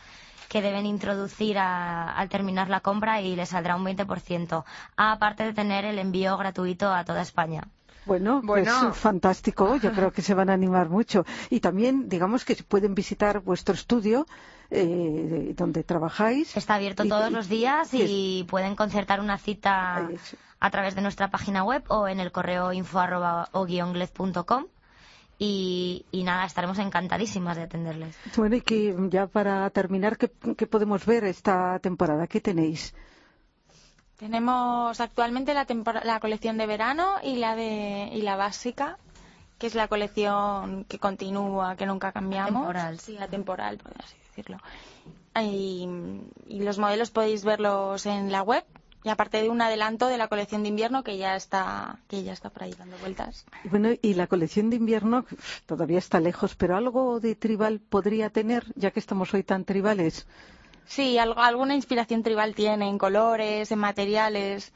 que 0.53 0.61
deben 0.61 0.85
introducir 0.85 1.57
a- 1.57 2.13
al 2.13 2.29
terminar 2.29 2.69
la 2.69 2.79
compra 2.79 3.19
y 3.21 3.35
les 3.35 3.49
saldrá 3.49 3.75
un 3.75 3.83
20%, 3.83 4.63
aparte 4.95 5.43
de 5.45 5.53
tener 5.53 5.83
el 5.83 5.97
envío 5.97 6.37
gratuito 6.37 6.93
a 6.93 7.03
toda 7.03 7.23
España. 7.23 7.63
Bueno, 8.05 8.41
Bueno. 8.43 8.71
pues 8.83 8.97
fantástico, 8.97 9.77
yo 9.77 9.91
creo 9.93 10.11
que 10.11 10.21
se 10.21 10.33
van 10.35 10.49
a 10.49 10.53
animar 10.53 10.89
mucho. 10.89 11.25
Y 11.49 11.59
también, 11.61 12.07
digamos 12.07 12.45
que 12.45 12.55
pueden 12.67 12.93
visitar 12.93 13.39
vuestro 13.39 13.73
estudio 13.73 14.27
eh, 14.69 15.53
donde 15.55 15.83
trabajáis. 15.83 16.55
Está 16.57 16.75
abierto 16.75 17.03
Y- 17.05 17.09
todos 17.09 17.29
y- 17.29 17.33
los 17.33 17.47
días 17.49 17.89
y 17.93 18.45
pueden 18.49 18.75
concertar 18.75 19.19
una 19.21 19.37
cita 19.37 20.07
a 20.59 20.69
través 20.69 20.95
de 20.95 21.01
nuestra 21.01 21.29
página 21.29 21.63
web 21.63 21.83
o 21.89 22.07
en 22.07 22.19
el 22.19 22.31
correo 22.31 22.73
info 22.73 22.99
arroba 22.99 23.49
o 23.53 23.65
guionglez.com 23.65 24.65
y, 25.39 26.05
y 26.11 26.23
nada, 26.23 26.45
estaremos 26.45 26.79
encantadísimas 26.79 27.57
de 27.57 27.63
atenderles. 27.63 28.15
Bueno, 28.37 28.55
y 28.55 28.61
que 28.61 28.95
ya 29.09 29.27
para 29.27 29.69
terminar, 29.71 30.17
¿qué, 30.17 30.31
qué 30.57 30.67
podemos 30.67 31.05
ver 31.05 31.23
esta 31.25 31.79
temporada? 31.79 32.27
¿Qué 32.27 32.39
tenéis? 32.41 32.93
Tenemos 34.17 34.99
actualmente 35.01 35.53
la, 35.53 35.65
tempora- 35.65 36.03
la 36.03 36.19
colección 36.19 36.57
de 36.57 36.65
verano 36.67 37.15
y 37.23 37.35
la 37.37 37.55
de 37.55 38.09
y 38.13 38.21
la 38.21 38.35
básica, 38.35 38.97
que 39.57 39.67
es 39.67 39.75
la 39.75 39.87
colección 39.87 40.85
que 40.85 40.99
continúa, 40.99 41.75
que 41.75 41.85
nunca 41.85 42.11
cambiamos. 42.11 42.61
Temporal. 42.61 42.99
Sí, 42.99 43.13
la 43.17 43.27
temporal, 43.27 43.77
por 43.79 43.91
así 44.01 44.15
decirlo. 44.27 44.59
Y, 45.41 45.87
y 46.47 46.61
los 46.61 46.77
modelos 46.77 47.09
podéis 47.11 47.43
verlos 47.43 48.05
en 48.05 48.31
la 48.31 48.43
web. 48.43 48.63
Y 49.03 49.09
aparte 49.09 49.41
de 49.41 49.49
un 49.49 49.61
adelanto 49.61 50.07
de 50.07 50.17
la 50.17 50.27
colección 50.27 50.63
de 50.63 50.69
invierno 50.69 51.03
que 51.03 51.17
ya 51.17 51.35
está 51.35 51.99
que 52.07 52.23
ya 52.23 52.33
está 52.33 52.49
por 52.49 52.63
ahí 52.63 52.73
dando 52.77 52.97
vueltas. 52.97 53.45
Bueno, 53.65 53.89
y 54.01 54.13
la 54.13 54.27
colección 54.27 54.69
de 54.69 54.77
invierno 54.77 55.25
todavía 55.65 55.99
está 55.99 56.19
lejos, 56.19 56.55
pero 56.55 56.75
algo 56.77 57.19
de 57.19 57.35
tribal 57.35 57.79
podría 57.79 58.29
tener, 58.29 58.65
ya 58.75 58.91
que 58.91 58.99
estamos 58.99 59.33
hoy 59.33 59.43
tan 59.43 59.65
tribales. 59.65 60.25
Sí, 60.85 61.17
algo, 61.17 61.39
alguna 61.39 61.75
inspiración 61.75 62.23
tribal 62.23 62.55
tiene 62.55 62.87
en 62.87 62.97
colores, 62.97 63.71
en 63.71 63.79
materiales. 63.79 64.73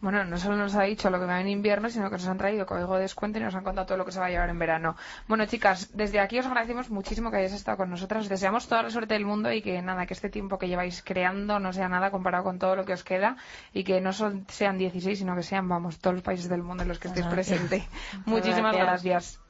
Bueno, 0.00 0.24
no 0.24 0.38
solo 0.38 0.56
nos 0.56 0.74
ha 0.76 0.82
dicho 0.82 1.10
lo 1.10 1.20
que 1.20 1.26
va 1.26 1.40
en 1.40 1.48
invierno, 1.48 1.90
sino 1.90 2.08
que 2.08 2.16
nos 2.16 2.26
han 2.26 2.38
traído 2.38 2.64
código 2.64 2.96
de 2.96 3.02
descuento 3.02 3.38
y 3.38 3.42
nos 3.42 3.54
han 3.54 3.64
contado 3.64 3.86
todo 3.86 3.98
lo 3.98 4.06
que 4.06 4.12
se 4.12 4.18
va 4.20 4.26
a 4.26 4.30
llevar 4.30 4.48
en 4.48 4.58
verano. 4.58 4.96
Bueno, 5.28 5.44
chicas, 5.44 5.90
desde 5.94 6.20
aquí 6.20 6.38
os 6.38 6.46
agradecemos 6.46 6.88
muchísimo 6.90 7.30
que 7.30 7.36
hayáis 7.36 7.52
estado 7.52 7.76
con 7.76 7.90
nosotras. 7.90 8.22
Os 8.22 8.28
deseamos 8.30 8.66
toda 8.66 8.82
la 8.82 8.90
suerte 8.90 9.14
del 9.14 9.26
mundo 9.26 9.52
y 9.52 9.60
que 9.60 9.82
nada, 9.82 10.06
que 10.06 10.14
este 10.14 10.30
tiempo 10.30 10.58
que 10.58 10.68
lleváis 10.68 11.02
creando 11.02 11.58
no 11.58 11.72
sea 11.72 11.88
nada 11.88 12.10
comparado 12.10 12.44
con 12.44 12.58
todo 12.58 12.76
lo 12.76 12.84
que 12.84 12.94
os 12.94 13.04
queda 13.04 13.36
y 13.74 13.84
que 13.84 14.00
no 14.00 14.12
son, 14.12 14.46
sean 14.48 14.78
16, 14.78 15.18
sino 15.18 15.36
que 15.36 15.42
sean, 15.42 15.68
vamos, 15.68 15.98
todos 15.98 16.14
los 16.14 16.22
países 16.22 16.48
del 16.48 16.62
mundo 16.62 16.82
en 16.82 16.88
los 16.88 16.98
que 16.98 17.08
estéis 17.08 17.26
Gracias. 17.26 17.58
presente. 17.60 17.88
Muchísimas 18.24 18.74
gracias. 18.74 19.02
gracias. 19.02 19.49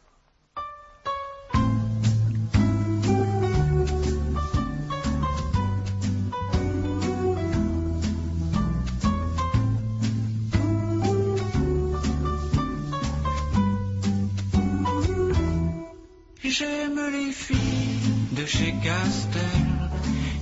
J'aime 16.51 17.01
les 17.13 17.31
filles 17.31 18.27
de 18.33 18.45
chez 18.45 18.75
Castel. 18.83 19.41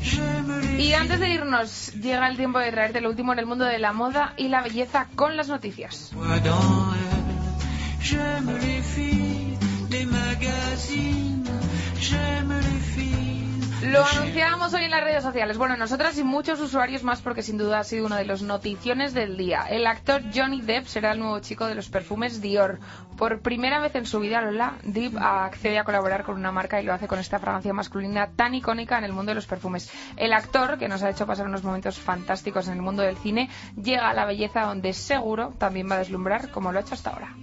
J'aime 0.02 0.58
les 0.62 0.86
Y 0.86 0.94
antes 0.94 1.18
de 1.20 1.28
irnos, 1.28 1.92
llega 2.00 2.28
el 2.28 2.36
tiempo 2.38 2.58
de 2.60 2.70
traerte 2.70 3.02
lo 3.02 3.10
último 3.10 3.34
en 3.34 3.40
el 3.40 3.44
mundo 3.44 3.66
de 3.66 3.78
la 3.78 3.92
moda 3.92 4.32
y 4.38 4.48
la 4.48 4.62
belleza 4.62 5.06
con 5.16 5.36
las 5.36 5.48
noticias. 5.48 6.10
voix 6.14 6.40
dans 6.40 6.94
elles. 6.94 8.00
J'aime 8.00 8.56
les 8.58 8.80
filles 8.80 9.58
des 9.90 10.06
magazines. 10.06 11.44
J'aime 12.00 12.54
les 12.58 12.80
filles 12.94 13.27
Lo 13.82 14.04
anunciábamos 14.04 14.74
hoy 14.74 14.84
en 14.84 14.90
las 14.90 15.04
redes 15.04 15.22
sociales. 15.22 15.56
Bueno, 15.56 15.76
nosotras 15.76 16.18
y 16.18 16.24
muchos 16.24 16.58
usuarios 16.60 17.04
más 17.04 17.22
porque 17.22 17.42
sin 17.42 17.58
duda 17.58 17.78
ha 17.78 17.84
sido 17.84 18.06
uno 18.06 18.16
de 18.16 18.24
los 18.24 18.42
noticiones 18.42 19.14
del 19.14 19.36
día. 19.36 19.66
El 19.70 19.86
actor 19.86 20.22
Johnny 20.34 20.60
Depp 20.60 20.86
será 20.86 21.12
el 21.12 21.20
nuevo 21.20 21.38
chico 21.38 21.64
de 21.66 21.76
los 21.76 21.88
perfumes 21.88 22.40
Dior. 22.40 22.80
Por 23.16 23.40
primera 23.40 23.78
vez 23.78 23.94
en 23.94 24.04
su 24.04 24.18
vida, 24.18 24.42
Lola, 24.42 24.74
Depp 24.82 25.16
accede 25.16 25.78
a 25.78 25.84
colaborar 25.84 26.24
con 26.24 26.36
una 26.36 26.50
marca 26.50 26.80
y 26.80 26.84
lo 26.84 26.92
hace 26.92 27.06
con 27.06 27.20
esta 27.20 27.38
fragancia 27.38 27.72
masculina 27.72 28.30
tan 28.34 28.54
icónica 28.56 28.98
en 28.98 29.04
el 29.04 29.12
mundo 29.12 29.30
de 29.30 29.36
los 29.36 29.46
perfumes. 29.46 29.90
El 30.16 30.32
actor, 30.32 30.76
que 30.76 30.88
nos 30.88 31.04
ha 31.04 31.10
hecho 31.10 31.26
pasar 31.26 31.46
unos 31.46 31.62
momentos 31.62 32.00
fantásticos 32.00 32.66
en 32.66 32.74
el 32.74 32.82
mundo 32.82 33.02
del 33.02 33.16
cine, 33.16 33.48
llega 33.80 34.10
a 34.10 34.14
la 34.14 34.24
belleza 34.26 34.62
donde 34.62 34.92
seguro 34.92 35.54
también 35.56 35.88
va 35.88 35.94
a 35.94 35.98
deslumbrar 35.98 36.50
como 36.50 36.72
lo 36.72 36.78
ha 36.78 36.82
hecho 36.82 36.94
hasta 36.94 37.10
ahora. 37.10 37.34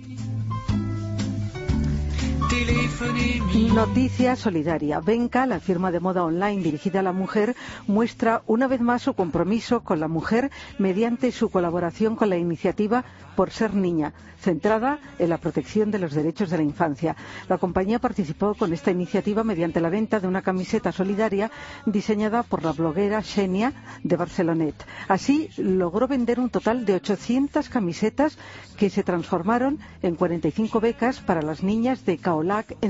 Noticia 3.74 4.36
solidaria. 4.36 5.00
Venka, 5.00 5.46
la 5.46 5.60
firma 5.60 5.92
de 5.92 6.00
moda 6.00 6.24
online 6.24 6.62
dirigida 6.62 7.00
a 7.00 7.04
la 7.04 7.12
mujer, 7.12 7.56
muestra 7.88 8.44
una 8.48 8.68
vez 8.68 8.82
más 8.82 9.02
su 9.02 9.14
compromiso 9.14 9.82
con 9.82 10.00
la 10.00 10.08
mujer 10.08 10.52
mediante 10.78 11.32
su 11.32 11.50
colaboración 11.50 12.16
con 12.16 12.30
la 12.30 12.38
iniciativa 12.38 13.04
Por 13.36 13.52
ser 13.52 13.74
niña, 13.74 14.14
centrada 14.40 15.00
en 15.20 15.30
la 15.30 15.38
protección 15.40 15.92
de 15.92 16.00
los 16.00 16.14
derechos 16.14 16.50
de 16.50 16.58
la 16.58 16.64
infancia. 16.64 17.18
La 17.50 17.58
compañía 17.58 18.00
participó 18.00 18.56
con 18.56 18.72
esta 18.72 18.92
iniciativa 18.92 19.44
mediante 19.44 19.82
la 19.82 19.90
venta 19.90 20.22
de 20.22 20.28
una 20.28 20.42
camiseta 20.42 20.94
solidaria 20.94 21.52
diseñada 21.86 22.44
por 22.44 22.64
la 22.64 22.72
bloguera 22.72 23.22
Xenia 23.22 23.74
de 24.04 24.16
Barcelonet. 24.16 24.76
Así 25.10 25.50
logró 25.58 26.08
vender 26.08 26.40
un 26.40 26.50
total 26.50 26.86
de 26.86 26.96
800 26.96 27.68
camisetas 27.68 28.38
que 28.78 28.90
se 28.90 29.04
transformaron 29.04 29.80
en 30.02 30.16
45 30.16 30.80
becas 30.80 31.20
para 31.20 31.42
las 31.42 31.62
niñas 31.62 32.06
de 32.06 32.18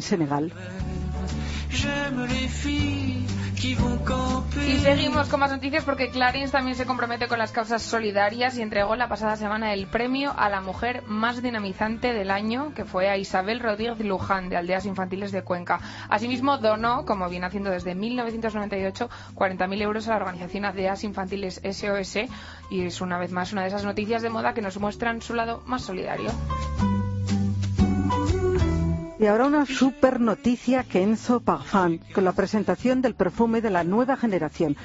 Senegal. 0.01 0.53
Y 4.67 4.77
seguimos 4.79 5.27
con 5.29 5.39
más 5.39 5.51
noticias 5.51 5.84
porque 5.84 6.10
Clarins 6.10 6.51
también 6.51 6.75
se 6.75 6.86
compromete 6.86 7.27
con 7.27 7.39
las 7.39 7.51
causas 7.51 7.81
solidarias 7.81 8.58
y 8.58 8.62
entregó 8.62 8.95
la 8.95 9.10
pasada 9.10 9.36
semana 9.36 9.73
el 9.73 9.88
premio 9.88 10.34
a 10.38 10.49
la 10.49 10.62
mujer 10.62 11.03
más 11.08 11.41
dinamizante 11.41 12.13
del 12.13 12.29
año, 12.29 12.73
que 12.75 12.86
fue 12.86 13.10
a 13.10 13.17
Isabel 13.17 13.60
Rodríguez 13.60 13.99
Luján, 13.99 14.49
de 14.49 14.58
Aldeas 14.58 14.86
Infantiles 14.86 15.31
de 15.31 15.41
Cuenca. 15.41 15.79
Asimismo, 16.10 16.58
donó, 16.58 17.05
como 17.05 17.27
viene 17.29 17.47
haciendo 17.47 17.71
desde 17.71 17.95
1998, 17.95 19.10
40.000 19.36 19.81
euros 19.81 20.08
a 20.08 20.12
la 20.12 20.17
organización 20.17 20.65
Aldeas 20.65 21.03
Infantiles 21.03 21.62
SOS 21.63 22.29
y 22.69 22.86
es 22.86 23.01
una 23.01 23.17
vez 23.17 23.31
más 23.31 23.51
una 23.51 23.63
de 23.63 23.69
esas 23.69 23.84
noticias 23.84 24.21
de 24.21 24.29
moda 24.29 24.53
que 24.53 24.62
nos 24.62 24.79
muestran 24.79 25.21
su 25.21 25.34
lado 25.34 25.63
más 25.65 25.81
solidario. 25.81 26.29
Y 29.17 29.28
ahora 29.28 29.45
una 29.47 29.65
super 29.65 30.19
noticia 30.19 30.84
que 30.84 31.01
Enzo 31.01 31.39
Parfum, 31.39 31.99
con 32.13 32.25
la 32.25 32.34
presentación 32.34 33.01
del 33.01 33.15
perfume 33.15 33.62
de 33.62 33.69
la 33.69 33.86
nueva 33.86 34.17
generación. 34.17 34.75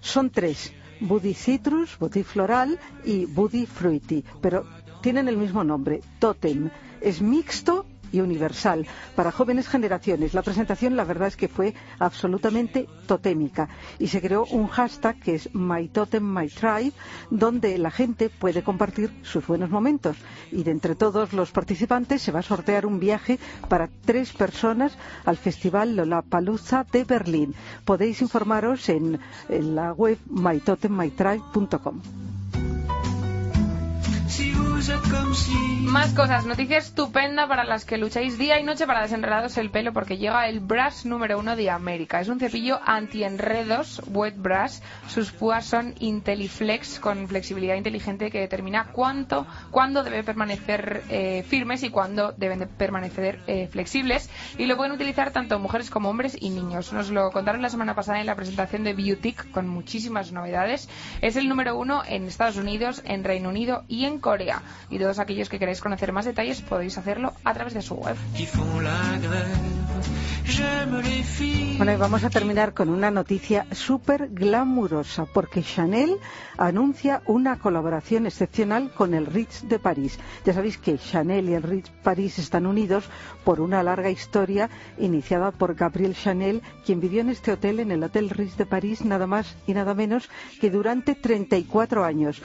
Son 0.00 0.30
tres, 0.30 0.72
Buddy 1.00 1.34
Citrus, 1.34 1.98
Buddy 1.98 2.22
Floral 2.22 2.78
y 3.04 3.26
Buddy 3.26 3.66
Fruity, 3.66 4.24
pero 4.40 4.64
tienen 5.02 5.26
el 5.26 5.36
mismo 5.36 5.64
nombre, 5.64 6.02
Totem. 6.20 6.70
Es 7.00 7.20
mixto 7.20 7.84
y 8.12 8.20
universal 8.20 8.86
para 9.14 9.32
jóvenes 9.32 9.68
generaciones. 9.68 10.34
La 10.34 10.42
presentación, 10.42 10.96
la 10.96 11.04
verdad 11.04 11.28
es 11.28 11.36
que 11.36 11.48
fue 11.48 11.74
absolutamente 11.98 12.86
totémica 13.06 13.68
y 13.98 14.08
se 14.08 14.20
creó 14.20 14.44
un 14.50 14.68
hashtag 14.68 15.18
que 15.20 15.34
es 15.34 15.54
My 15.54 15.88
Totem, 15.88 16.22
My 16.24 16.48
Tribe, 16.48 16.92
donde 17.30 17.78
la 17.78 17.90
gente 17.90 18.30
puede 18.30 18.62
compartir 18.62 19.10
sus 19.22 19.46
buenos 19.46 19.70
momentos. 19.70 20.16
Y 20.50 20.62
de 20.64 20.70
entre 20.70 20.94
todos 20.94 21.32
los 21.32 21.50
participantes 21.52 22.22
se 22.22 22.32
va 22.32 22.40
a 22.40 22.42
sortear 22.42 22.86
un 22.86 22.98
viaje 23.00 23.38
para 23.68 23.88
tres 24.04 24.32
personas 24.32 24.96
al 25.24 25.36
Festival 25.36 25.96
Lollapalooza 25.96 26.84
de 26.92 27.04
Berlín. 27.04 27.54
Podéis 27.84 28.22
informaros 28.22 28.88
en, 28.88 29.18
la 29.48 29.92
web 29.92 30.18
mytotemmytribe.com. 30.28 32.00
Más 35.82 36.14
cosas, 36.14 36.46
noticia 36.46 36.78
estupenda 36.78 37.46
para 37.46 37.64
las 37.64 37.84
que 37.84 37.98
lucháis 37.98 38.38
día 38.38 38.58
y 38.58 38.62
noche 38.62 38.86
para 38.86 39.02
desenredaros 39.02 39.58
el 39.58 39.68
pelo 39.68 39.92
porque 39.92 40.16
llega 40.16 40.48
el 40.48 40.60
brush 40.60 41.04
número 41.04 41.38
uno 41.38 41.54
de 41.54 41.68
América. 41.68 42.20
Es 42.20 42.28
un 42.28 42.40
cepillo 42.40 42.80
anti-enredos, 42.86 44.00
wet 44.06 44.36
brush. 44.38 44.78
Sus 45.06 45.32
púas 45.32 45.66
son 45.66 45.94
IntelliFlex 45.98 46.98
con 46.98 47.28
flexibilidad 47.28 47.74
inteligente 47.74 48.30
que 48.30 48.40
determina 48.40 48.86
cuánto, 48.92 49.46
cuándo 49.70 50.02
debe 50.02 50.22
permanecer 50.22 51.02
eh, 51.10 51.44
firmes 51.46 51.82
y 51.82 51.90
cuándo 51.90 52.32
deben 52.32 52.60
de 52.60 52.66
permanecer 52.66 53.40
eh, 53.46 53.68
flexibles. 53.70 54.30
Y 54.56 54.64
lo 54.64 54.78
pueden 54.78 54.92
utilizar 54.92 55.30
tanto 55.30 55.58
mujeres 55.58 55.90
como 55.90 56.08
hombres 56.08 56.38
y 56.40 56.48
niños. 56.48 56.94
Nos 56.94 57.10
lo 57.10 57.32
contaron 57.32 57.60
la 57.60 57.68
semana 57.68 57.94
pasada 57.94 58.20
en 58.20 58.26
la 58.26 58.36
presentación 58.36 58.84
de 58.84 58.94
Beautic 58.94 59.50
con 59.50 59.68
muchísimas 59.68 60.32
novedades. 60.32 60.88
Es 61.20 61.36
el 61.36 61.50
número 61.50 61.76
uno 61.76 62.02
en 62.06 62.26
Estados 62.28 62.56
Unidos, 62.56 63.02
en 63.04 63.24
Reino 63.24 63.50
Unido 63.50 63.84
y 63.86 64.06
en 64.06 64.18
Corea. 64.20 64.62
Y 64.90 64.98
todos 64.98 65.18
aquellos 65.18 65.48
que 65.48 65.58
queráis 65.58 65.80
conocer 65.80 66.12
más 66.12 66.24
detalles 66.24 66.60
podéis 66.62 66.98
hacerlo 66.98 67.32
a 67.44 67.54
través 67.54 67.74
de 67.74 67.82
su 67.82 67.94
web. 67.94 68.16
Bueno, 71.76 71.92
y 71.92 71.96
vamos 71.96 72.24
a 72.24 72.30
terminar 72.30 72.74
con 72.74 72.88
una 72.88 73.10
noticia 73.10 73.66
súper 73.72 74.28
glamurosa, 74.28 75.26
porque 75.26 75.62
Chanel 75.62 76.16
anuncia 76.58 77.22
una 77.26 77.58
colaboración 77.58 78.26
excepcional 78.26 78.90
con 78.92 79.14
el 79.14 79.26
Ritz 79.26 79.62
de 79.62 79.78
París. 79.78 80.18
Ya 80.44 80.52
sabéis 80.52 80.78
que 80.78 80.98
Chanel 80.98 81.48
y 81.48 81.54
el 81.54 81.62
Ritz 81.62 81.90
París 82.02 82.38
están 82.38 82.66
unidos 82.66 83.04
por 83.44 83.60
una 83.60 83.82
larga 83.82 84.10
historia 84.10 84.68
iniciada 84.98 85.52
por 85.52 85.74
Gabriel 85.74 86.14
Chanel, 86.14 86.62
quien 86.84 87.00
vivió 87.00 87.20
en 87.20 87.30
este 87.30 87.52
hotel, 87.52 87.80
en 87.80 87.92
el 87.92 88.02
Hotel 88.02 88.28
Ritz 88.30 88.56
de 88.56 88.66
París, 88.66 89.04
nada 89.04 89.26
más 89.26 89.56
y 89.66 89.74
nada 89.74 89.94
menos 89.94 90.28
que 90.60 90.70
durante 90.70 91.14
34 91.14 92.04
años. 92.04 92.42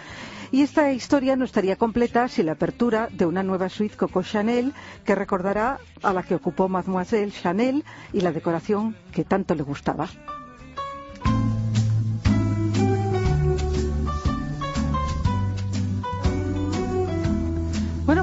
Y 0.51 0.62
esta 0.62 0.91
historia 0.91 1.36
no 1.36 1.45
estaría 1.45 1.75
completa 1.75 2.27
sin 2.27 2.45
la 2.47 2.53
apertura 2.53 3.10
de 3.12 3.25
una 3.25 3.43
nueva 3.43 3.69
suite 3.69 3.97
Coco 3.97 4.21
Chanel 4.23 4.73
que 5.03 5.15
recordará 5.15 5.79
a 6.03 6.13
la 6.13 6.23
que 6.23 6.36
ocupó 6.36 6.69
Mademoiselle 6.69 7.31
Chanel 7.31 7.84
y 8.13 8.21
la 8.21 8.31
decoración 8.31 8.95
que 9.12 9.23
tanto 9.23 9.55
le 9.55 9.63
gustaba. 9.63 10.08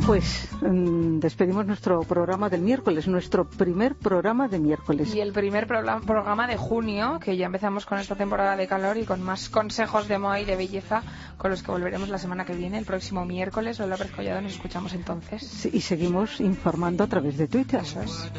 Pues 0.07 0.49
mm, 0.61 1.21
despedimos 1.21 1.67
nuestro 1.67 2.01
programa 2.03 2.49
del 2.49 2.61
miércoles, 2.61 3.07
nuestro 3.07 3.45
primer 3.45 3.95
programa 3.95 4.49
de 4.49 4.59
miércoles. 4.59 5.15
Y 5.15 5.21
el 5.21 5.33
primer 5.33 5.67
programa, 5.67 6.01
programa 6.05 6.47
de 6.47 6.57
junio, 6.57 7.19
que 7.21 7.37
ya 7.37 7.47
empezamos 7.47 7.87
con 7.87 7.99
esta 7.99 8.15
temporada 8.15 8.57
de 8.57 8.67
calor 8.67 8.97
y 8.97 9.05
con 9.05 9.23
más 9.23 9.49
consejos 9.49 10.09
de 10.09 10.19
moda 10.19 10.41
y 10.41 10.45
de 10.45 10.57
belleza, 10.57 11.03
con 11.39 11.51
los 11.51 11.63
que 11.63 11.71
volveremos 11.71 12.09
la 12.09 12.19
semana 12.19 12.45
que 12.45 12.55
viene, 12.55 12.79
el 12.79 12.85
próximo 12.85 13.25
miércoles. 13.25 13.79
Hola, 13.81 13.97
Pérez 13.97 14.13
Collado, 14.13 14.41
nos 14.41 14.53
escuchamos 14.53 14.93
entonces. 14.95 15.47
Sí, 15.47 15.71
y 15.73 15.81
seguimos 15.81 16.41
informando 16.41 17.05
a 17.05 17.07
través 17.07 17.37
de 17.39 17.49
Twitter. 17.49 17.81
Eso 17.81 18.03
es. 18.03 18.31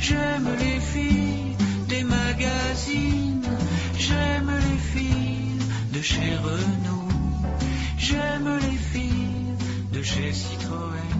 J'aime 0.00 0.56
les 0.58 0.80
filles 0.80 1.56
des 1.86 2.04
magazines, 2.04 3.46
j'aime 3.98 4.50
les 4.50 4.78
filles 4.78 5.58
de 5.92 6.00
chez 6.00 6.36
Renault, 6.42 7.08
j'aime 7.98 8.58
les 8.60 8.78
filles 8.78 9.29
de 10.00 10.04
chez 10.06 10.32
Citroën. 10.32 11.19